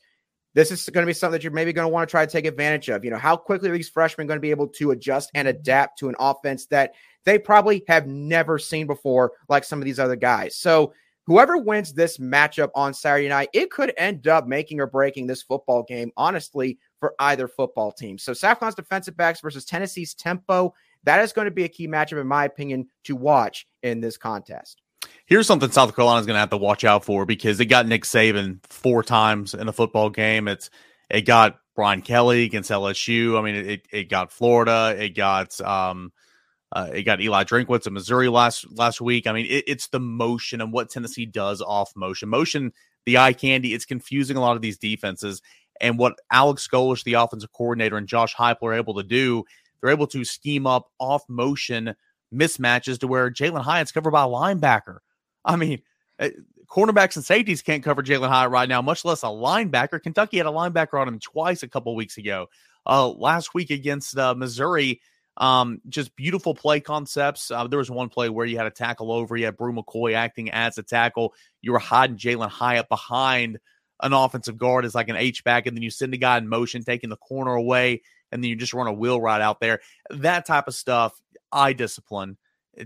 this 0.53 0.71
is 0.71 0.87
going 0.89 1.03
to 1.03 1.09
be 1.09 1.13
something 1.13 1.33
that 1.33 1.43
you're 1.43 1.51
maybe 1.51 1.73
going 1.73 1.85
to 1.85 1.93
want 1.93 2.07
to 2.07 2.11
try 2.11 2.25
to 2.25 2.31
take 2.31 2.45
advantage 2.45 2.89
of. 2.89 3.03
You 3.03 3.11
know, 3.11 3.17
how 3.17 3.35
quickly 3.35 3.69
are 3.69 3.73
these 3.73 3.89
freshmen 3.89 4.27
going 4.27 4.37
to 4.37 4.41
be 4.41 4.51
able 4.51 4.67
to 4.67 4.91
adjust 4.91 5.31
and 5.33 5.47
adapt 5.47 5.97
to 5.99 6.09
an 6.09 6.15
offense 6.19 6.67
that 6.67 6.93
they 7.25 7.39
probably 7.39 7.83
have 7.87 8.07
never 8.07 8.59
seen 8.59 8.85
before, 8.85 9.31
like 9.49 9.63
some 9.63 9.79
of 9.79 9.85
these 9.85 9.99
other 9.99 10.15
guys? 10.15 10.55
So, 10.55 10.93
whoever 11.25 11.57
wins 11.57 11.93
this 11.93 12.17
matchup 12.17 12.69
on 12.75 12.93
Saturday 12.93 13.29
night, 13.29 13.49
it 13.53 13.71
could 13.71 13.93
end 13.97 14.27
up 14.27 14.45
making 14.45 14.79
or 14.79 14.87
breaking 14.87 15.25
this 15.25 15.41
football 15.41 15.83
game, 15.83 16.11
honestly, 16.17 16.77
for 16.99 17.15
either 17.19 17.47
football 17.47 17.91
team. 17.91 18.19
So, 18.19 18.35
Carolina's 18.35 18.75
defensive 18.75 19.17
backs 19.17 19.41
versus 19.41 19.65
Tennessee's 19.65 20.13
tempo, 20.13 20.73
that 21.03 21.23
is 21.23 21.33
going 21.33 21.45
to 21.45 21.51
be 21.51 21.63
a 21.63 21.69
key 21.69 21.87
matchup, 21.87 22.21
in 22.21 22.27
my 22.27 22.45
opinion, 22.45 22.87
to 23.05 23.15
watch 23.15 23.67
in 23.81 24.01
this 24.01 24.17
contest. 24.17 24.82
Here's 25.25 25.47
something 25.47 25.71
South 25.71 25.95
Carolina's 25.95 26.25
going 26.25 26.35
to 26.35 26.39
have 26.39 26.49
to 26.49 26.57
watch 26.57 26.83
out 26.83 27.05
for 27.05 27.25
because 27.25 27.57
they 27.57 27.65
got 27.65 27.87
Nick 27.87 28.03
Saban 28.03 28.59
four 28.65 29.03
times 29.03 29.53
in 29.53 29.67
a 29.67 29.73
football 29.73 30.09
game. 30.09 30.47
It's 30.47 30.69
it 31.09 31.21
got 31.21 31.59
Brian 31.75 32.01
Kelly 32.01 32.43
against 32.43 32.71
LSU. 32.71 33.37
I 33.37 33.41
mean, 33.41 33.55
it 33.55 33.87
it 33.91 34.09
got 34.09 34.31
Florida. 34.31 34.95
It 34.97 35.09
got 35.09 35.59
um, 35.61 36.11
uh, 36.71 36.89
it 36.93 37.03
got 37.03 37.21
Eli 37.21 37.43
Drinkwitz 37.43 37.87
of 37.87 37.93
Missouri 37.93 38.27
last 38.27 38.65
last 38.71 38.99
week. 38.99 39.27
I 39.27 39.31
mean, 39.31 39.45
it, 39.45 39.63
it's 39.67 39.87
the 39.87 39.99
motion 39.99 40.61
and 40.61 40.73
what 40.73 40.89
Tennessee 40.89 41.25
does 41.25 41.61
off 41.61 41.95
motion. 41.95 42.29
Motion, 42.29 42.73
the 43.05 43.17
eye 43.17 43.33
candy. 43.33 43.73
It's 43.73 43.85
confusing 43.85 44.37
a 44.37 44.41
lot 44.41 44.55
of 44.55 44.61
these 44.61 44.77
defenses. 44.77 45.41
And 45.81 45.97
what 45.97 46.13
Alex 46.31 46.67
Golesh, 46.71 47.03
the 47.03 47.13
offensive 47.13 47.51
coordinator, 47.51 47.97
and 47.97 48.07
Josh 48.07 48.35
Heupel 48.35 48.63
are 48.63 48.73
able 48.73 48.95
to 48.95 49.03
do, 49.03 49.43
they're 49.81 49.91
able 49.91 50.07
to 50.07 50.23
scheme 50.23 50.65
up 50.65 50.89
off 50.99 51.23
motion 51.27 51.95
mismatches 52.33 52.99
to 52.99 53.07
where 53.07 53.29
Jalin 53.29 53.61
Hyatt's 53.61 53.91
covered 53.91 54.11
by 54.11 54.23
a 54.23 54.27
linebacker. 54.27 54.99
I 55.45 55.55
mean, 55.55 55.81
uh, 56.19 56.29
cornerbacks 56.67 57.15
and 57.15 57.23
safeties 57.25 57.61
can't 57.61 57.83
cover 57.83 58.01
Jalin 58.01 58.29
Hyatt 58.29 58.49
right 58.49 58.67
now, 58.67 58.81
much 58.81 59.05
less 59.05 59.23
a 59.23 59.27
linebacker. 59.27 60.01
Kentucky 60.01 60.37
had 60.37 60.47
a 60.47 60.49
linebacker 60.49 60.99
on 60.99 61.07
him 61.07 61.19
twice 61.19 61.63
a 61.63 61.67
couple 61.67 61.95
weeks 61.95 62.17
ago. 62.17 62.47
uh, 62.85 63.09
last 63.09 63.53
week 63.53 63.69
against 63.71 64.17
uh, 64.17 64.35
Missouri. 64.35 65.01
Um, 65.37 65.81
just 65.89 66.15
beautiful 66.15 66.53
play 66.53 66.79
concepts. 66.79 67.49
Uh, 67.49 67.67
there 67.67 67.79
was 67.79 67.89
one 67.89 68.09
play 68.09 68.29
where 68.29 68.45
you 68.45 68.57
had 68.57 68.67
a 68.67 68.71
tackle 68.71 69.11
over, 69.11 69.35
you 69.35 69.45
had 69.45 69.57
Bru 69.57 69.73
McCoy 69.73 70.13
acting 70.13 70.51
as 70.51 70.77
a 70.77 70.83
tackle. 70.83 71.33
You 71.61 71.71
were 71.71 71.79
hiding 71.79 72.17
Jalen 72.17 72.49
Hyatt 72.49 72.87
behind 72.87 73.59
an 74.01 74.13
offensive 74.13 74.57
guard 74.57 74.85
as 74.85 74.93
like 74.93 75.09
an 75.09 75.15
H 75.15 75.43
back, 75.43 75.65
and 75.65 75.75
then 75.75 75.81
you 75.81 75.89
send 75.89 76.13
a 76.13 76.17
guy 76.17 76.37
in 76.37 76.47
motion, 76.47 76.83
taking 76.83 77.09
the 77.09 77.17
corner 77.17 77.53
away, 77.53 78.01
and 78.31 78.43
then 78.43 78.49
you 78.49 78.55
just 78.55 78.73
run 78.73 78.87
a 78.87 78.93
wheel 78.93 79.19
right 79.19 79.41
out 79.41 79.59
there. 79.59 79.79
That 80.11 80.45
type 80.45 80.67
of 80.67 80.75
stuff, 80.75 81.19
eye 81.53 81.73
discipline. 81.73 82.37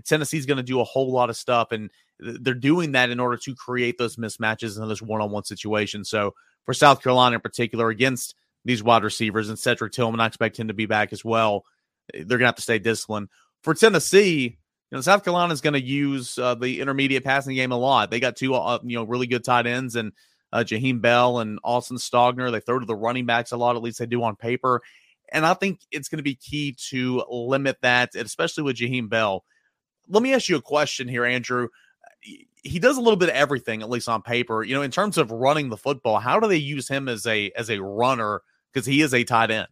Tennessee's 0.04 0.46
going 0.46 0.58
to 0.58 0.62
do 0.62 0.80
a 0.80 0.84
whole 0.84 1.10
lot 1.10 1.30
of 1.30 1.36
stuff, 1.36 1.72
and 1.72 1.90
they're 2.20 2.54
doing 2.54 2.92
that 2.92 3.10
in 3.10 3.20
order 3.20 3.36
to 3.38 3.54
create 3.54 3.96
those 3.96 4.16
mismatches 4.16 4.78
and 4.78 4.90
those 4.90 5.00
one-on-one 5.00 5.44
situations. 5.44 6.10
So 6.10 6.34
for 6.64 6.74
South 6.74 7.02
Carolina 7.02 7.36
in 7.36 7.40
particular, 7.40 7.88
against 7.88 8.34
these 8.64 8.82
wide 8.82 9.04
receivers 9.04 9.48
and 9.48 9.58
Cedric 9.58 9.92
Tillman, 9.92 10.20
I 10.20 10.26
expect 10.26 10.58
him 10.58 10.68
to 10.68 10.74
be 10.74 10.86
back 10.86 11.12
as 11.12 11.24
well. 11.24 11.64
They're 12.12 12.24
going 12.24 12.40
to 12.40 12.46
have 12.46 12.56
to 12.56 12.62
stay 12.62 12.78
disciplined. 12.78 13.28
For 13.62 13.72
Tennessee, 13.72 14.58
you 14.90 14.96
know, 14.96 15.00
South 15.00 15.24
Carolina 15.24 15.52
is 15.52 15.60
going 15.60 15.74
to 15.74 15.82
use 15.82 16.38
uh, 16.38 16.54
the 16.54 16.80
intermediate 16.80 17.24
passing 17.24 17.54
game 17.54 17.72
a 17.72 17.78
lot. 17.78 18.10
They 18.10 18.20
got 18.20 18.36
two, 18.36 18.54
uh, 18.54 18.78
you 18.82 18.96
know, 18.96 19.04
really 19.04 19.26
good 19.26 19.44
tight 19.44 19.66
ends 19.66 19.96
and 19.96 20.12
uh, 20.52 20.64
Jaheim 20.66 21.00
Bell 21.00 21.38
and 21.38 21.58
Austin 21.62 21.98
Stogner. 21.98 22.50
They 22.50 22.60
throw 22.60 22.78
to 22.78 22.86
the 22.86 22.94
running 22.94 23.26
backs 23.26 23.52
a 23.52 23.56
lot, 23.56 23.76
at 23.76 23.82
least 23.82 23.98
they 23.98 24.06
do 24.06 24.22
on 24.22 24.36
paper. 24.36 24.82
And 25.32 25.44
I 25.46 25.54
think 25.54 25.80
it's 25.90 26.08
going 26.08 26.18
to 26.18 26.22
be 26.22 26.34
key 26.34 26.76
to 26.90 27.24
limit 27.28 27.78
that, 27.82 28.14
especially 28.14 28.64
with 28.64 28.76
Jaheim 28.76 29.08
Bell. 29.08 29.44
Let 30.08 30.22
me 30.22 30.34
ask 30.34 30.48
you 30.48 30.56
a 30.56 30.62
question 30.62 31.08
here, 31.08 31.24
Andrew. 31.24 31.68
He 32.64 32.78
does 32.78 32.96
a 32.96 33.00
little 33.00 33.16
bit 33.16 33.28
of 33.28 33.34
everything, 33.34 33.82
at 33.82 33.90
least 33.90 34.08
on 34.08 34.22
paper. 34.22 34.62
You 34.62 34.74
know, 34.74 34.82
in 34.82 34.90
terms 34.90 35.18
of 35.18 35.30
running 35.30 35.68
the 35.68 35.76
football, 35.76 36.18
how 36.18 36.40
do 36.40 36.48
they 36.48 36.56
use 36.56 36.88
him 36.88 37.08
as 37.08 37.26
a 37.26 37.50
as 37.56 37.70
a 37.70 37.80
runner? 37.82 38.42
Because 38.72 38.86
he 38.86 39.02
is 39.02 39.14
a 39.14 39.24
tight 39.24 39.50
end. 39.50 39.68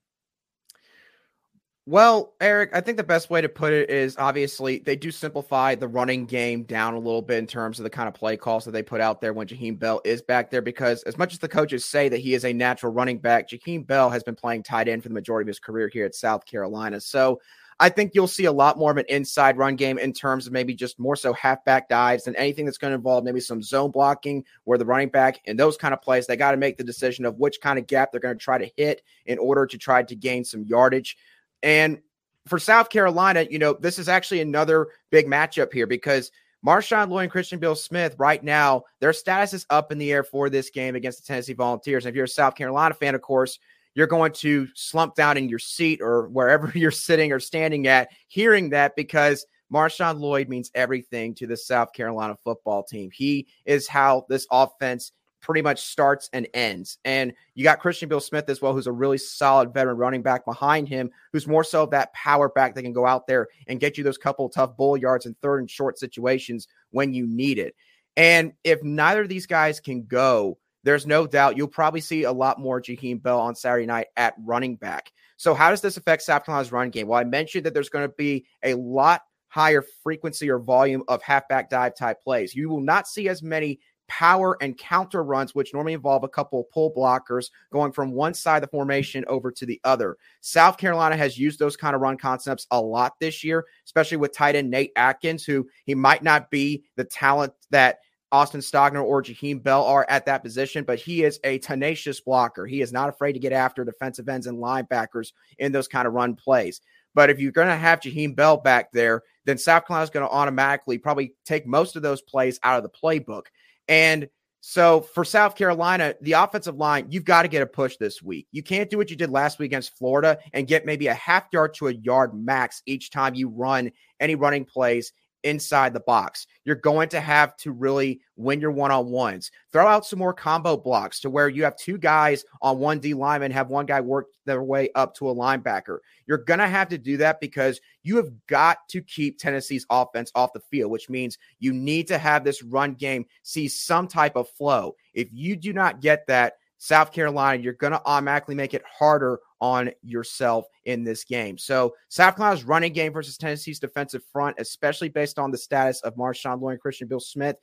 Well, 1.89 2.35
Eric, 2.41 2.71
I 2.73 2.81
think 2.81 2.97
the 2.97 3.05
best 3.05 3.31
way 3.31 3.41
to 3.41 3.49
put 3.49 3.73
it 3.73 3.89
is 3.91 4.17
obviously 4.19 4.81
they 4.81 4.97
do 4.97 5.13
simplify 5.13 5.77
the 5.77 5.87
running 5.87 6.27
game 6.27 6.65
down 6.65 6.95
a 6.95 6.99
little 6.99 7.23
bit 7.23 7.39
in 7.39 7.47
terms 7.47 7.79
of 7.79 7.85
the 7.85 7.91
kind 7.91 8.09
of 8.09 8.15
play 8.15 8.37
calls 8.37 8.65
that 8.65 8.73
they 8.73 8.83
put 8.83 9.01
out 9.01 9.21
there 9.21 9.33
when 9.33 9.47
Jaheim 9.47 9.79
Bell 9.79 10.01
is 10.05 10.21
back 10.21 10.51
there. 10.51 10.63
Because 10.63 11.05
as 11.05 11.17
much 11.17 11.33
as 11.33 11.39
the 11.39 11.49
coaches 11.49 11.85
say 11.85 12.09
that 12.09 12.19
he 12.19 12.35
is 12.35 12.45
a 12.45 12.53
natural 12.53 12.93
running 12.93 13.19
back, 13.19 13.49
Jaheim 13.49 13.87
Bell 13.87 14.11
has 14.11 14.25
been 14.25 14.35
playing 14.35 14.65
tight 14.65 14.89
end 14.89 15.05
for 15.05 15.11
the 15.11 15.15
majority 15.15 15.45
of 15.45 15.49
his 15.49 15.61
career 15.61 15.87
here 15.87 16.05
at 16.05 16.17
South 16.17 16.45
Carolina. 16.45 17.01
So 17.01 17.41
I 17.79 17.89
think 17.91 18.15
you'll 18.15 18.27
see 18.27 18.47
a 18.47 18.53
lot 18.53 18.79
more 18.79 18.91
of 18.91 18.97
an 18.97 19.05
inside 19.09 19.59
run 19.59 19.77
game 19.77 19.99
in 19.99 20.13
terms 20.13 20.47
of 20.47 20.53
maybe 20.53 20.75
just 20.75 20.99
more 20.99 21.15
so 21.15 21.35
halfback 21.35 21.89
dives 21.89 22.25
than 22.25 22.35
anything 22.35 22.65
that's 22.65 22.79
going 22.79 22.93
to 22.93 22.97
involve 22.97 23.23
maybe 23.23 23.39
some 23.39 23.63
zone 23.63 23.91
blocking 23.91 24.45
where 24.65 24.79
the 24.79 24.85
running 24.87 25.11
back 25.11 25.41
and 25.47 25.61
those 25.61 25.77
kind 25.77 25.95
of 25.95 26.01
plays, 26.01 26.27
they 26.27 26.37
got 26.37 26.53
to 26.53 26.57
make 26.57 26.79
the 26.79 26.85
decision 26.85 27.25
of 27.25 27.39
which 27.39 27.61
kind 27.61 27.79
of 27.79 27.87
gap 27.87 28.11
they're 28.11 28.21
going 28.21 28.37
to 28.37 28.43
try 28.43 28.59
to 28.59 28.71
hit 28.77 29.03
in 29.27 29.39
order 29.39 29.67
to 29.67 29.79
try 29.79 30.03
to 30.03 30.17
gain 30.17 30.43
some 30.43 30.65
yardage. 30.65 31.17
And 31.63 32.01
for 32.47 32.59
South 32.59 32.91
Carolina, 32.91 33.47
you 33.51 33.59
know, 33.59 33.75
this 33.75 33.99
is 33.99 34.09
actually 34.09 34.41
another 34.41 34.89
big 35.11 35.27
matchup 35.27 35.73
here 35.73 35.87
because 35.87 36.31
Marshawn 36.65 37.09
Lloyd 37.09 37.25
and 37.25 37.31
Christian 37.31 37.59
Beal 37.59 37.75
Smith, 37.75 38.15
right 38.19 38.43
now, 38.43 38.83
their 39.01 39.13
status 39.13 39.53
is 39.53 39.67
up 39.71 39.93
in 39.93 39.99
the 39.99 40.13
air 40.13 40.25
for 40.25 40.51
this 40.51 40.71
game 40.71 40.97
against 40.97 41.21
the 41.21 41.27
Tennessee 41.27 41.53
Volunteers. 41.53 42.05
And 42.05 42.11
if 42.11 42.17
you're 42.17 42.25
a 42.25 42.29
South 42.29 42.55
Carolina 42.55 42.95
fan, 42.95 43.15
of 43.15 43.23
course, 43.23 43.59
you're 43.95 44.07
going 44.07 44.33
to 44.33 44.69
slump 44.75 45.15
down 45.15 45.37
in 45.37 45.49
your 45.49 45.59
seat 45.59 46.01
or 46.03 46.29
wherever 46.29 46.71
you're 46.75 46.91
sitting 46.91 47.33
or 47.33 47.41
standing 47.41 47.87
at, 47.87 48.11
hearing 48.29 48.71
that 48.71 48.97
because 48.97 49.47
Marshawn 49.73 50.21
Lloyd 50.21 50.49
means 50.49 50.71
everything 50.75 51.35
to 51.37 51.47
the 51.47 51.57
South 51.57 51.93
Carolina 51.93 52.37
football 52.45 52.83
team. 52.83 53.11
He 53.13 53.47
is 53.65 53.89
how 53.89 54.27
this 54.29 54.47
offense 54.51 55.13
pretty 55.47 55.63
much 55.63 55.81
starts 55.81 56.29
and 56.33 56.49
ends. 56.55 56.99
And 57.05 57.33
you 57.55 57.63
got 57.63 57.79
Christian 57.79 58.09
Beal 58.09 58.19
Smith 58.19 58.51
as 58.51 58.61
well, 58.61 58.73
who's 58.73 58.89
a 58.89 58.93
really 58.93 59.17
solid 59.17 59.73
veteran 59.73 59.97
running 59.97 60.23
back 60.23 60.45
behind 60.45 60.89
him, 60.89 61.09
who's 61.33 61.47
more 61.47 61.63
so 61.63 61.87
that 61.87 62.13
power 62.15 62.49
back 62.49 62.75
that 62.75 62.83
can 62.83 62.93
go 62.93 63.07
out 63.07 63.29
there 63.29 63.47
and 63.69 63.79
get 63.79 63.97
you 63.97 64.03
those 64.03 64.19
couple 64.19 64.49
tough 64.49 64.77
bull 64.77 64.97
yards 64.97 65.25
in 65.25 65.37
third 65.41 65.61
and 65.61 65.71
short 65.71 66.01
situations 66.01 66.67
when 66.91 67.15
you 67.15 67.29
need 67.29 67.61
it. 67.61 67.77
And 68.17 68.55
if 68.65 68.83
neither 68.83 69.23
of 69.23 69.29
these 69.29 69.47
guys 69.47 69.79
can 69.79 70.07
go, 70.07 70.59
there's 70.83 71.07
no 71.07 71.29
doubt 71.29 71.57
you'll 71.57 71.69
probably 71.69 72.01
see 72.01 72.25
a 72.25 72.33
lot 72.33 72.59
more 72.59 72.83
Jaheim 72.83 73.23
Bell 73.23 73.39
on 73.39 73.55
Saturday 73.55 73.87
night 73.87 74.09
at 74.17 74.35
running 74.45 74.75
back. 74.75 75.13
So, 75.37 75.55
how 75.55 75.71
does 75.71 75.81
this 75.81 75.97
affect 75.97 76.23
South 76.23 76.45
Carolina's 76.45 76.73
run 76.73 76.91
game? 76.91 77.07
Well, 77.07 77.21
I 77.21 77.25
mentioned 77.25 77.67
that 77.67 77.75
there's 77.75 77.89
going 77.89 78.09
to 78.09 78.15
be 78.17 78.47
a 78.65 78.75
lot 78.75 79.23
higher 79.49 79.85
frequency 80.03 80.51
or 80.51 80.59
volume 80.59 81.05
of 81.07 81.23
halfback 81.23 81.71
dive 81.71 81.95
type 81.95 82.21
plays. 82.23 82.55
You 82.55 82.69
will 82.69 82.81
not 82.81 83.07
see 83.07 83.29
as 83.29 83.43
many 83.45 83.79
power 84.09 84.57
and 84.61 84.79
counter 84.79 85.23
runs, 85.23 85.55
which 85.55 85.73
normally 85.73 85.93
involve 85.93 86.25
a 86.25 86.29
couple 86.29 86.61
of 86.61 86.71
pull 86.71 86.93
blockers 86.93 87.51
going 87.73 87.93
from 87.93 88.13
one 88.13 88.35
side 88.35 88.57
of 88.57 88.63
the 88.63 88.69
formation 88.69 89.25
over 89.29 89.51
to 89.51 89.67
the 89.67 89.81
other. 89.85 90.17
South 90.41 90.79
Carolina 90.79 91.17
has 91.17 91.39
used 91.39 91.59
those 91.59 91.77
kind 91.77 91.95
of 91.95 92.03
run 92.03 92.17
concepts 92.17 92.67
a 92.71 92.81
lot 92.81 93.15
this 93.21 93.43
year, 93.43 93.65
especially 93.85 94.17
with 94.17 94.33
tight 94.33 94.57
end 94.57 94.71
Nate 94.71 94.93
Atkins, 94.97 95.45
who 95.45 95.67
he 95.85 95.95
might 95.95 96.23
not 96.23 96.51
be 96.51 96.85
the 96.97 97.05
talent 97.05 97.53
that 97.71 97.99
Austin 98.33 98.61
Stogner 98.61 99.05
or 99.05 99.23
Jaheim 99.23 99.63
Bell 99.63 99.85
are 99.85 100.05
at 100.09 100.27
that 100.27 100.43
position, 100.43 100.85
but 100.85 100.99
he 100.99 101.23
is 101.23 101.39
a 101.45 101.59
tenacious 101.59 102.21
blocker. 102.21 102.67
He 102.67 102.81
is 102.81 102.93
not 102.93 103.09
afraid 103.09 103.35
to 103.35 103.39
get 103.39 103.53
after 103.53 103.85
defensive 103.85 104.29
ends 104.29 104.47
and 104.47 104.59
linebackers 104.59 105.33
in 105.59 105.73
those 105.73 105.89
kind 105.89 106.09
of 106.09 106.15
run 106.15 106.35
plays. 106.35 106.81
But 107.15 107.31
if 107.31 107.39
you're 107.39 107.53
going 107.53 107.69
to 107.69 107.77
have 107.77 108.01
Jaheim 108.01 108.37
Bell 108.37 108.59
back 108.59 108.93
there, 108.93 109.23
then 109.47 109.57
South 109.57 109.87
Carolina 109.87 110.05
is 110.05 110.11
going 110.11 110.27
to 110.27 110.33
automatically 110.33 110.99
probably 110.99 111.35
take 111.45 111.67
most 111.67 111.97
of 111.97 112.03
those 112.03 112.21
plays 112.21 112.61
out 112.63 112.77
of 112.77 112.83
the 112.83 112.91
playbook. 112.91 113.45
And 113.89 114.29
so 114.61 115.01
for 115.01 115.25
South 115.25 115.55
Carolina, 115.55 116.15
the 116.21 116.33
offensive 116.33 116.77
line, 116.77 117.07
you've 117.09 117.25
got 117.25 117.43
to 117.43 117.49
get 117.49 117.63
a 117.63 117.67
push 117.67 117.97
this 117.99 118.21
week. 118.21 118.49
You 118.51 118.65
can't 118.65 118.91
do 118.91 118.99
what 118.99 119.11
you 119.11 119.17
did 119.17 119.31
last 119.31 119.59
week 119.59 119.69
against 119.69 119.97
Florida 119.97 120.39
and 120.53 120.67
get 120.67 120.85
maybe 120.85 121.07
a 121.07 121.15
half 121.15 121.45
yard 121.53 121.75
to 121.75 121.87
a 121.87 121.93
yard 121.93 122.33
max 122.35 122.83
each 122.85 123.11
time 123.11 123.35
you 123.35 123.49
run 123.49 123.93
any 124.19 124.35
running 124.35 124.65
plays 124.65 125.13
inside 125.47 125.95
the 125.95 126.01
box. 126.01 126.47
You're 126.65 126.75
going 126.75 127.09
to 127.11 127.21
have 127.21 127.57
to 127.59 127.71
really 127.71 128.21
win 128.35 128.61
your 128.61 128.73
one 128.73 128.91
on 128.91 129.11
ones. 129.11 129.53
Throw 129.73 129.87
out 129.87 130.05
some 130.05 130.19
more 130.19 130.35
combo 130.35 130.77
blocks 130.77 131.21
to 131.21 131.31
where 131.31 131.49
you 131.49 131.63
have 131.63 131.77
two 131.77 131.99
guys 131.99 132.45
on 132.61 132.79
one 132.79 132.99
D 132.99 133.15
lineman, 133.15 133.53
have 133.53 133.69
one 133.69 133.87
guy 133.87 134.01
work 134.01 134.27
their 134.45 134.63
way 134.63 134.91
up 134.97 135.15
to 135.15 135.31
a 135.31 135.35
linebacker. 135.35 135.99
You're 136.27 136.39
going 136.39 136.59
to 136.59 136.69
have 136.69 136.89
to 136.89 136.99
do 136.99 137.17
that 137.19 137.41
because 137.41 137.81
you 138.03 138.17
have 138.17 138.31
got 138.49 138.79
to 138.89 139.01
keep 139.01 139.39
Tennessee's 139.39 139.87
offense 139.89 140.33
off 140.35 140.53
the 140.53 140.61
field, 140.61 140.91
which 140.91 141.09
means 141.09 141.39
you 141.61 141.73
need 141.73 142.09
to 142.09 142.19
have 142.19 142.43
this 142.43 142.63
run 142.63 142.95
game 142.95 143.25
see 143.43 143.69
some 143.69 144.09
type 144.09 144.35
of 144.35 144.49
flow. 144.51 144.97
If 145.15 145.29
you 145.33 145.55
do 145.55 145.73
not 145.73 146.01
get 146.01 146.27
that, 146.27 146.55
South 146.79 147.13
Carolina, 147.13 147.63
you're 147.63 147.73
going 147.73 147.93
to 147.93 148.03
automatically 148.05 148.55
make 148.55 148.75
it 148.75 148.83
harder 148.87 149.41
on 149.61 149.91
yourself 150.03 150.67
in 150.85 151.05
this 151.05 151.25
game. 151.25 151.57
So, 151.57 151.95
South 152.09 152.37
Carolina's 152.37 152.65
running 152.65 152.93
game 152.93 153.13
versus 153.13 153.37
Tennessee's 153.37 153.79
defensive 153.79 154.23
front, 154.33 154.57
especially 154.59 155.09
based 155.09 155.39
on 155.39 155.51
the 155.51 155.59
status 155.59 156.01
of 156.03 156.15
Marshawn 156.17 156.61
Lloyd 156.61 156.73
and 156.73 156.81
Christian 156.81 157.09
Beal 157.09 157.21
Smith, 157.21 157.57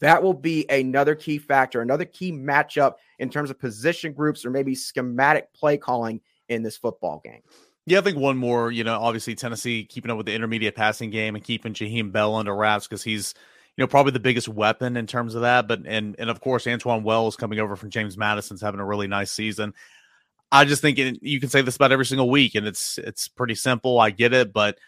that 0.00 0.22
will 0.22 0.34
be 0.34 0.66
another 0.70 1.14
key 1.14 1.38
factor, 1.38 1.80
another 1.80 2.04
key 2.04 2.32
matchup 2.32 2.94
in 3.18 3.30
terms 3.30 3.50
of 3.50 3.58
position 3.58 4.12
groups 4.12 4.44
or 4.44 4.50
maybe 4.50 4.74
schematic 4.74 5.52
play 5.52 5.76
calling 5.76 6.20
in 6.48 6.62
this 6.62 6.76
football 6.76 7.20
game. 7.24 7.42
Yeah, 7.86 7.98
I 7.98 8.02
think 8.02 8.18
one 8.18 8.36
more, 8.36 8.70
you 8.70 8.84
know, 8.84 8.98
obviously 8.98 9.34
Tennessee 9.34 9.84
keeping 9.84 10.10
up 10.10 10.16
with 10.16 10.26
the 10.26 10.34
intermediate 10.34 10.74
passing 10.74 11.10
game 11.10 11.34
and 11.34 11.44
keeping 11.44 11.72
Jaheim 11.72 12.12
Bell 12.12 12.34
under 12.34 12.54
wraps 12.54 12.86
because 12.86 13.02
he's 13.02 13.34
know, 13.80 13.86
probably 13.86 14.12
the 14.12 14.20
biggest 14.20 14.48
weapon 14.48 14.96
in 14.96 15.06
terms 15.06 15.34
of 15.34 15.42
that. 15.42 15.68
But 15.68 15.80
and 15.86 16.16
and 16.18 16.30
of 16.30 16.40
course, 16.40 16.64
Antwane 16.64 17.02
Wells 17.02 17.36
coming 17.36 17.58
over 17.58 17.76
from 17.76 17.90
James 17.90 18.16
Madison's 18.16 18.60
having 18.60 18.80
a 18.80 18.84
really 18.84 19.06
nice 19.06 19.32
season. 19.32 19.74
I 20.52 20.64
just 20.64 20.82
think 20.82 20.98
it, 20.98 21.18
you 21.22 21.38
can 21.40 21.48
say 21.48 21.62
this 21.62 21.76
about 21.76 21.92
every 21.92 22.06
single 22.06 22.28
week, 22.28 22.54
and 22.54 22.66
it's 22.66 22.98
it's 22.98 23.28
pretty 23.28 23.54
simple. 23.54 24.00
I 24.00 24.10
get 24.10 24.32
it, 24.32 24.52
but 24.52 24.78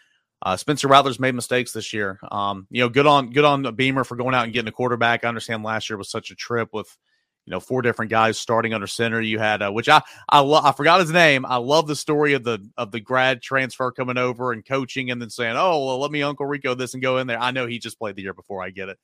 uh, 0.41 0.57
Spencer 0.57 0.89
Rattler's 0.89 1.19
made 1.19 1.35
mistakes 1.35 1.71
this 1.71 1.93
year. 1.93 2.19
Um, 2.29 2.67
you 2.69 2.81
know, 2.81 2.89
good 2.89 3.07
on 3.07 3.31
good 3.31 3.45
on 3.45 3.75
Beamer 3.75 4.03
for 4.03 4.15
going 4.17 4.35
out 4.35 4.43
and 4.43 4.53
getting 4.53 4.67
a 4.67 4.73
quarterback. 4.73 5.23
I 5.23 5.29
understand 5.29 5.63
last 5.63 5.89
year 5.89 5.97
was 5.97 6.09
such 6.09 6.31
a 6.31 6.35
trip 6.35 6.69
with 6.73 6.97
you 7.45 7.51
know 7.51 7.59
four 7.59 7.81
different 7.81 8.09
guys 8.11 8.37
starting 8.37 8.73
under 8.73 8.87
center. 8.87 9.21
You 9.21 9.39
had 9.39 9.61
uh, 9.61 9.71
which 9.71 9.89
I 9.89 10.01
I 10.29 10.39
lo- 10.39 10.61
I 10.63 10.71
forgot 10.71 10.99
his 10.99 11.11
name. 11.11 11.45
I 11.45 11.57
love 11.57 11.87
the 11.87 11.95
story 11.95 12.33
of 12.33 12.43
the 12.43 12.65
of 12.77 12.91
the 12.91 12.99
grad 12.99 13.41
transfer 13.41 13.91
coming 13.91 14.17
over 14.17 14.51
and 14.51 14.65
coaching 14.65 15.11
and 15.11 15.21
then 15.21 15.29
saying, 15.29 15.55
"Oh, 15.57 15.85
well, 15.85 15.99
let 15.99 16.11
me 16.11 16.23
Uncle 16.23 16.45
Rico 16.45 16.73
this 16.75 16.93
and 16.93 17.03
go 17.03 17.17
in 17.17 17.27
there." 17.27 17.39
I 17.39 17.51
know 17.51 17.67
he 17.67 17.79
just 17.79 17.99
played 17.99 18.15
the 18.15 18.21
year 18.23 18.33
before. 18.33 18.63
I 18.63 18.69
get 18.69 18.89
it. 18.89 18.99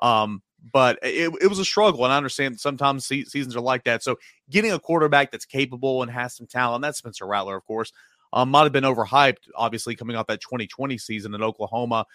Um, 0.00 0.42
but 0.72 0.98
it, 1.02 1.32
it 1.40 1.48
was 1.48 1.58
a 1.58 1.64
struggle, 1.64 2.04
and 2.04 2.12
I 2.12 2.16
understand 2.16 2.60
sometimes 2.60 3.06
se- 3.06 3.24
seasons 3.24 3.56
are 3.56 3.60
like 3.60 3.84
that. 3.84 4.02
So 4.02 4.16
getting 4.48 4.72
a 4.72 4.78
quarterback 4.78 5.32
that's 5.32 5.44
capable 5.44 6.02
and 6.02 6.10
has 6.10 6.36
some 6.36 6.46
talent, 6.46 6.82
that's 6.82 6.98
Spencer 6.98 7.26
Rattler, 7.26 7.56
of 7.56 7.64
course, 7.66 7.92
um, 8.32 8.50
might 8.50 8.62
have 8.62 8.72
been 8.72 8.84
overhyped, 8.84 9.48
obviously 9.56 9.96
coming 9.96 10.16
off 10.16 10.28
that 10.28 10.40
2020 10.40 10.96
season 10.98 11.34
in 11.34 11.42
Oklahoma, 11.42 12.06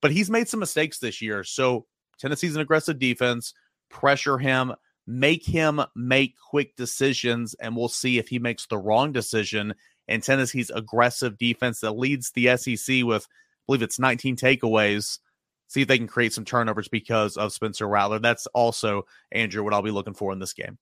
but 0.00 0.12
he's 0.12 0.30
made 0.30 0.48
some 0.48 0.60
mistakes 0.60 0.98
this 0.98 1.20
year. 1.20 1.42
So 1.42 1.86
Tennessee's 2.18 2.54
an 2.54 2.62
aggressive 2.62 2.98
defense. 2.98 3.54
Pressure 3.88 4.38
him, 4.38 4.72
make 5.06 5.44
him 5.44 5.80
make 5.94 6.34
quick 6.38 6.76
decisions, 6.76 7.54
and 7.54 7.76
we'll 7.76 7.88
see 7.88 8.18
if 8.18 8.28
he 8.28 8.38
makes 8.38 8.66
the 8.66 8.78
wrong 8.78 9.12
decision. 9.12 9.74
And 10.08 10.22
Tennessee's 10.22 10.70
aggressive 10.70 11.38
defense 11.38 11.80
that 11.80 11.92
leads 11.92 12.30
the 12.32 12.56
SEC 12.56 13.04
with, 13.04 13.24
I 13.24 13.62
believe 13.66 13.82
it's 13.82 13.98
19 13.98 14.36
takeaways. 14.36 15.18
See 15.68 15.82
if 15.82 15.88
they 15.88 15.98
can 15.98 16.06
create 16.06 16.32
some 16.32 16.44
turnovers 16.44 16.88
because 16.88 17.36
of 17.36 17.52
Spencer 17.52 17.88
Rattler. 17.88 18.20
That's 18.20 18.46
also, 18.48 19.02
Andrew, 19.32 19.64
what 19.64 19.74
I'll 19.74 19.82
be 19.82 19.90
looking 19.90 20.14
for 20.14 20.32
in 20.32 20.38
this 20.38 20.52
game. 20.52 20.78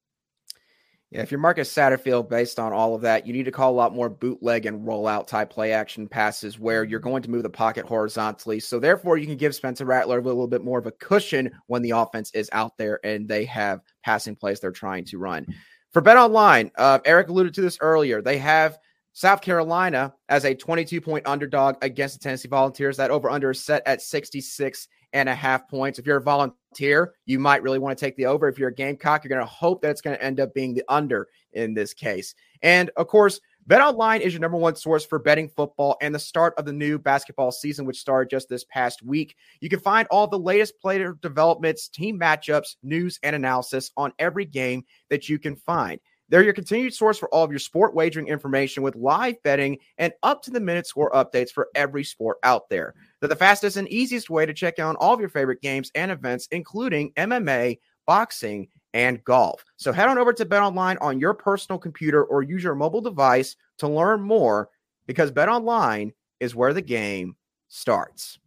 Yeah, 1.14 1.20
if 1.20 1.30
you're 1.30 1.38
Marcus 1.38 1.72
Satterfield, 1.72 2.28
based 2.28 2.58
on 2.58 2.72
all 2.72 2.96
of 2.96 3.02
that, 3.02 3.24
you 3.24 3.32
need 3.32 3.44
to 3.44 3.52
call 3.52 3.70
a 3.70 3.76
lot 3.76 3.94
more 3.94 4.08
bootleg 4.08 4.66
and 4.66 4.84
rollout 4.84 5.28
type 5.28 5.48
play 5.48 5.70
action 5.70 6.08
passes 6.08 6.58
where 6.58 6.82
you're 6.82 6.98
going 6.98 7.22
to 7.22 7.30
move 7.30 7.44
the 7.44 7.50
pocket 7.50 7.86
horizontally. 7.86 8.58
So 8.58 8.80
therefore, 8.80 9.16
you 9.16 9.24
can 9.24 9.36
give 9.36 9.54
Spencer 9.54 9.84
Rattler 9.84 10.18
a 10.18 10.22
little 10.22 10.48
bit 10.48 10.64
more 10.64 10.80
of 10.80 10.86
a 10.86 10.90
cushion 10.90 11.52
when 11.68 11.82
the 11.82 11.92
offense 11.92 12.32
is 12.34 12.50
out 12.52 12.76
there 12.78 12.98
and 13.04 13.28
they 13.28 13.44
have 13.44 13.80
passing 14.02 14.34
plays 14.34 14.58
they're 14.58 14.72
trying 14.72 15.04
to 15.04 15.18
run. 15.18 15.46
For 15.92 16.02
Bet 16.02 16.16
Online, 16.16 16.72
uh, 16.76 16.98
Eric 17.04 17.28
alluded 17.28 17.54
to 17.54 17.60
this 17.60 17.78
earlier. 17.80 18.20
They 18.20 18.38
have 18.38 18.80
South 19.12 19.40
Carolina 19.40 20.12
as 20.28 20.44
a 20.44 20.52
22 20.52 21.00
point 21.00 21.28
underdog 21.28 21.76
against 21.80 22.18
the 22.18 22.24
Tennessee 22.24 22.48
Volunteers. 22.48 22.96
That 22.96 23.12
over 23.12 23.30
under 23.30 23.52
is 23.52 23.64
set 23.64 23.86
at 23.86 24.02
66 24.02 24.88
and 25.14 25.28
a 25.28 25.34
half 25.34 25.68
points. 25.68 25.98
If 25.98 26.06
you're 26.06 26.18
a 26.18 26.22
volunteer, 26.22 27.14
you 27.24 27.38
might 27.38 27.62
really 27.62 27.78
want 27.78 27.96
to 27.96 28.04
take 28.04 28.16
the 28.16 28.26
over. 28.26 28.48
If 28.48 28.58
you're 28.58 28.68
a 28.68 28.74
Gamecock, 28.74 29.24
you're 29.24 29.30
going 29.30 29.40
to 29.40 29.46
hope 29.46 29.80
that 29.80 29.90
it's 29.90 30.02
going 30.02 30.16
to 30.16 30.22
end 30.22 30.40
up 30.40 30.52
being 30.52 30.74
the 30.74 30.84
under 30.88 31.28
in 31.52 31.72
this 31.72 31.94
case. 31.94 32.34
And 32.62 32.90
of 32.96 33.06
course, 33.06 33.40
Bet 33.66 33.80
Online 33.80 34.20
is 34.20 34.34
your 34.34 34.40
number 34.40 34.58
one 34.58 34.76
source 34.76 35.06
for 35.06 35.18
betting 35.18 35.48
football 35.48 35.96
and 36.02 36.14
the 36.14 36.18
start 36.18 36.52
of 36.58 36.66
the 36.66 36.72
new 36.72 36.98
basketball 36.98 37.50
season, 37.50 37.86
which 37.86 37.98
started 37.98 38.28
just 38.28 38.48
this 38.48 38.64
past 38.64 39.02
week. 39.02 39.36
You 39.60 39.70
can 39.70 39.80
find 39.80 40.06
all 40.10 40.26
the 40.26 40.38
latest 40.38 40.78
player 40.80 41.16
developments, 41.22 41.88
team 41.88 42.20
matchups, 42.20 42.76
news, 42.82 43.18
and 43.22 43.34
analysis 43.34 43.90
on 43.96 44.12
every 44.18 44.44
game 44.44 44.84
that 45.08 45.30
you 45.30 45.38
can 45.38 45.56
find. 45.56 45.98
They're 46.28 46.42
your 46.42 46.54
continued 46.54 46.94
source 46.94 47.18
for 47.18 47.28
all 47.28 47.44
of 47.44 47.50
your 47.50 47.58
sport 47.58 47.94
wagering 47.94 48.28
information 48.28 48.82
with 48.82 48.96
live 48.96 49.42
betting 49.42 49.78
and 49.98 50.12
up 50.22 50.42
to 50.42 50.50
the 50.50 50.60
minute 50.60 50.86
score 50.86 51.10
updates 51.12 51.50
for 51.50 51.68
every 51.74 52.04
sport 52.04 52.38
out 52.42 52.68
there. 52.70 52.94
They're 53.20 53.28
the 53.28 53.36
fastest 53.36 53.76
and 53.76 53.88
easiest 53.88 54.30
way 54.30 54.46
to 54.46 54.54
check 54.54 54.78
out 54.78 54.96
all 54.96 55.14
of 55.14 55.20
your 55.20 55.28
favorite 55.28 55.60
games 55.60 55.90
and 55.94 56.10
events, 56.10 56.48
including 56.50 57.12
MMA, 57.12 57.78
boxing, 58.06 58.68
and 58.94 59.22
golf. 59.24 59.64
So 59.76 59.92
head 59.92 60.08
on 60.08 60.18
over 60.18 60.32
to 60.32 60.44
Bet 60.44 60.62
Online 60.62 60.96
on 61.00 61.18
your 61.18 61.34
personal 61.34 61.78
computer 61.78 62.24
or 62.24 62.42
use 62.42 62.62
your 62.62 62.74
mobile 62.74 63.00
device 63.00 63.56
to 63.78 63.88
learn 63.88 64.22
more 64.22 64.70
because 65.06 65.30
Bet 65.30 65.48
Online 65.48 66.12
is 66.40 66.54
where 66.54 66.72
the 66.72 66.82
game 66.82 67.36
starts. 67.68 68.38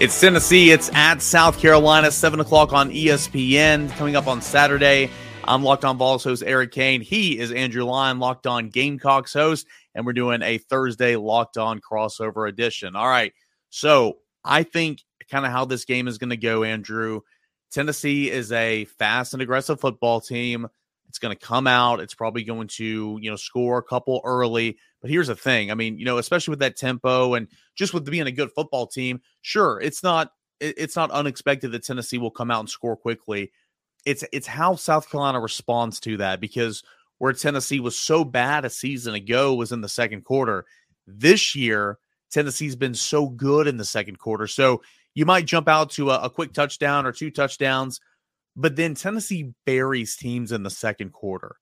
It's 0.00 0.18
Tennessee. 0.18 0.70
It's 0.70 0.90
at 0.94 1.20
South 1.20 1.58
Carolina, 1.58 2.10
7 2.10 2.40
o'clock 2.40 2.72
on 2.72 2.88
ESPN. 2.88 3.94
Coming 3.98 4.16
up 4.16 4.28
on 4.28 4.40
Saturday, 4.40 5.10
I'm 5.44 5.62
Locked 5.62 5.84
On 5.84 5.98
Vols 5.98 6.24
host 6.24 6.42
Eric 6.46 6.72
Kane. 6.72 7.02
He 7.02 7.38
is 7.38 7.52
Andrew 7.52 7.84
Lyon, 7.84 8.18
Locked 8.18 8.46
On 8.46 8.70
Gamecocks 8.70 9.34
host, 9.34 9.66
and 9.94 10.06
we're 10.06 10.14
doing 10.14 10.40
a 10.40 10.56
Thursday 10.56 11.16
Locked 11.16 11.58
On 11.58 11.82
crossover 11.82 12.48
edition. 12.48 12.96
All 12.96 13.08
right. 13.08 13.34
So 13.68 14.16
I 14.42 14.62
think 14.62 15.02
kind 15.30 15.44
of 15.44 15.52
how 15.52 15.66
this 15.66 15.84
game 15.84 16.08
is 16.08 16.16
going 16.16 16.30
to 16.30 16.36
go, 16.38 16.64
Andrew. 16.64 17.20
Tennessee 17.70 18.30
is 18.30 18.52
a 18.52 18.86
fast 18.86 19.34
and 19.34 19.42
aggressive 19.42 19.80
football 19.80 20.22
team. 20.22 20.66
It's 21.10 21.18
going 21.18 21.36
to 21.36 21.46
come 21.46 21.66
out. 21.66 21.98
It's 21.98 22.14
probably 22.14 22.44
going 22.44 22.68
to, 22.68 23.18
you 23.20 23.30
know, 23.30 23.36
score 23.36 23.78
a 23.78 23.82
couple 23.82 24.20
early. 24.24 24.78
But 25.02 25.10
here's 25.10 25.26
the 25.26 25.34
thing. 25.34 25.72
I 25.72 25.74
mean, 25.74 25.98
you 25.98 26.04
know, 26.04 26.18
especially 26.18 26.52
with 26.52 26.60
that 26.60 26.76
tempo 26.76 27.34
and 27.34 27.48
just 27.74 27.92
with 27.92 28.08
being 28.08 28.28
a 28.28 28.32
good 28.32 28.52
football 28.52 28.86
team, 28.86 29.20
sure, 29.42 29.80
it's 29.80 30.04
not 30.04 30.30
it's 30.60 30.94
not 30.94 31.10
unexpected 31.10 31.72
that 31.72 31.82
Tennessee 31.82 32.18
will 32.18 32.30
come 32.30 32.48
out 32.48 32.60
and 32.60 32.70
score 32.70 32.96
quickly. 32.96 33.50
It's 34.06 34.22
it's 34.32 34.46
how 34.46 34.76
South 34.76 35.10
Carolina 35.10 35.40
responds 35.40 35.98
to 36.00 36.18
that 36.18 36.40
because 36.40 36.84
where 37.18 37.32
Tennessee 37.32 37.80
was 37.80 37.98
so 37.98 38.24
bad 38.24 38.64
a 38.64 38.70
season 38.70 39.14
ago 39.14 39.54
was 39.56 39.72
in 39.72 39.80
the 39.80 39.88
second 39.88 40.24
quarter. 40.24 40.64
This 41.08 41.56
year, 41.56 41.98
Tennessee's 42.30 42.76
been 42.76 42.94
so 42.94 43.26
good 43.26 43.66
in 43.66 43.78
the 43.78 43.84
second 43.84 44.20
quarter. 44.20 44.46
So 44.46 44.82
you 45.14 45.26
might 45.26 45.44
jump 45.46 45.68
out 45.68 45.90
to 45.92 46.10
a, 46.10 46.20
a 46.20 46.30
quick 46.30 46.52
touchdown 46.52 47.04
or 47.04 47.10
two 47.10 47.32
touchdowns 47.32 48.00
but 48.60 48.76
then 48.76 48.94
Tennessee 48.94 49.52
buries 49.64 50.16
teams 50.16 50.52
in 50.52 50.62
the 50.62 50.70
second 50.70 51.12
quarter. 51.12 51.56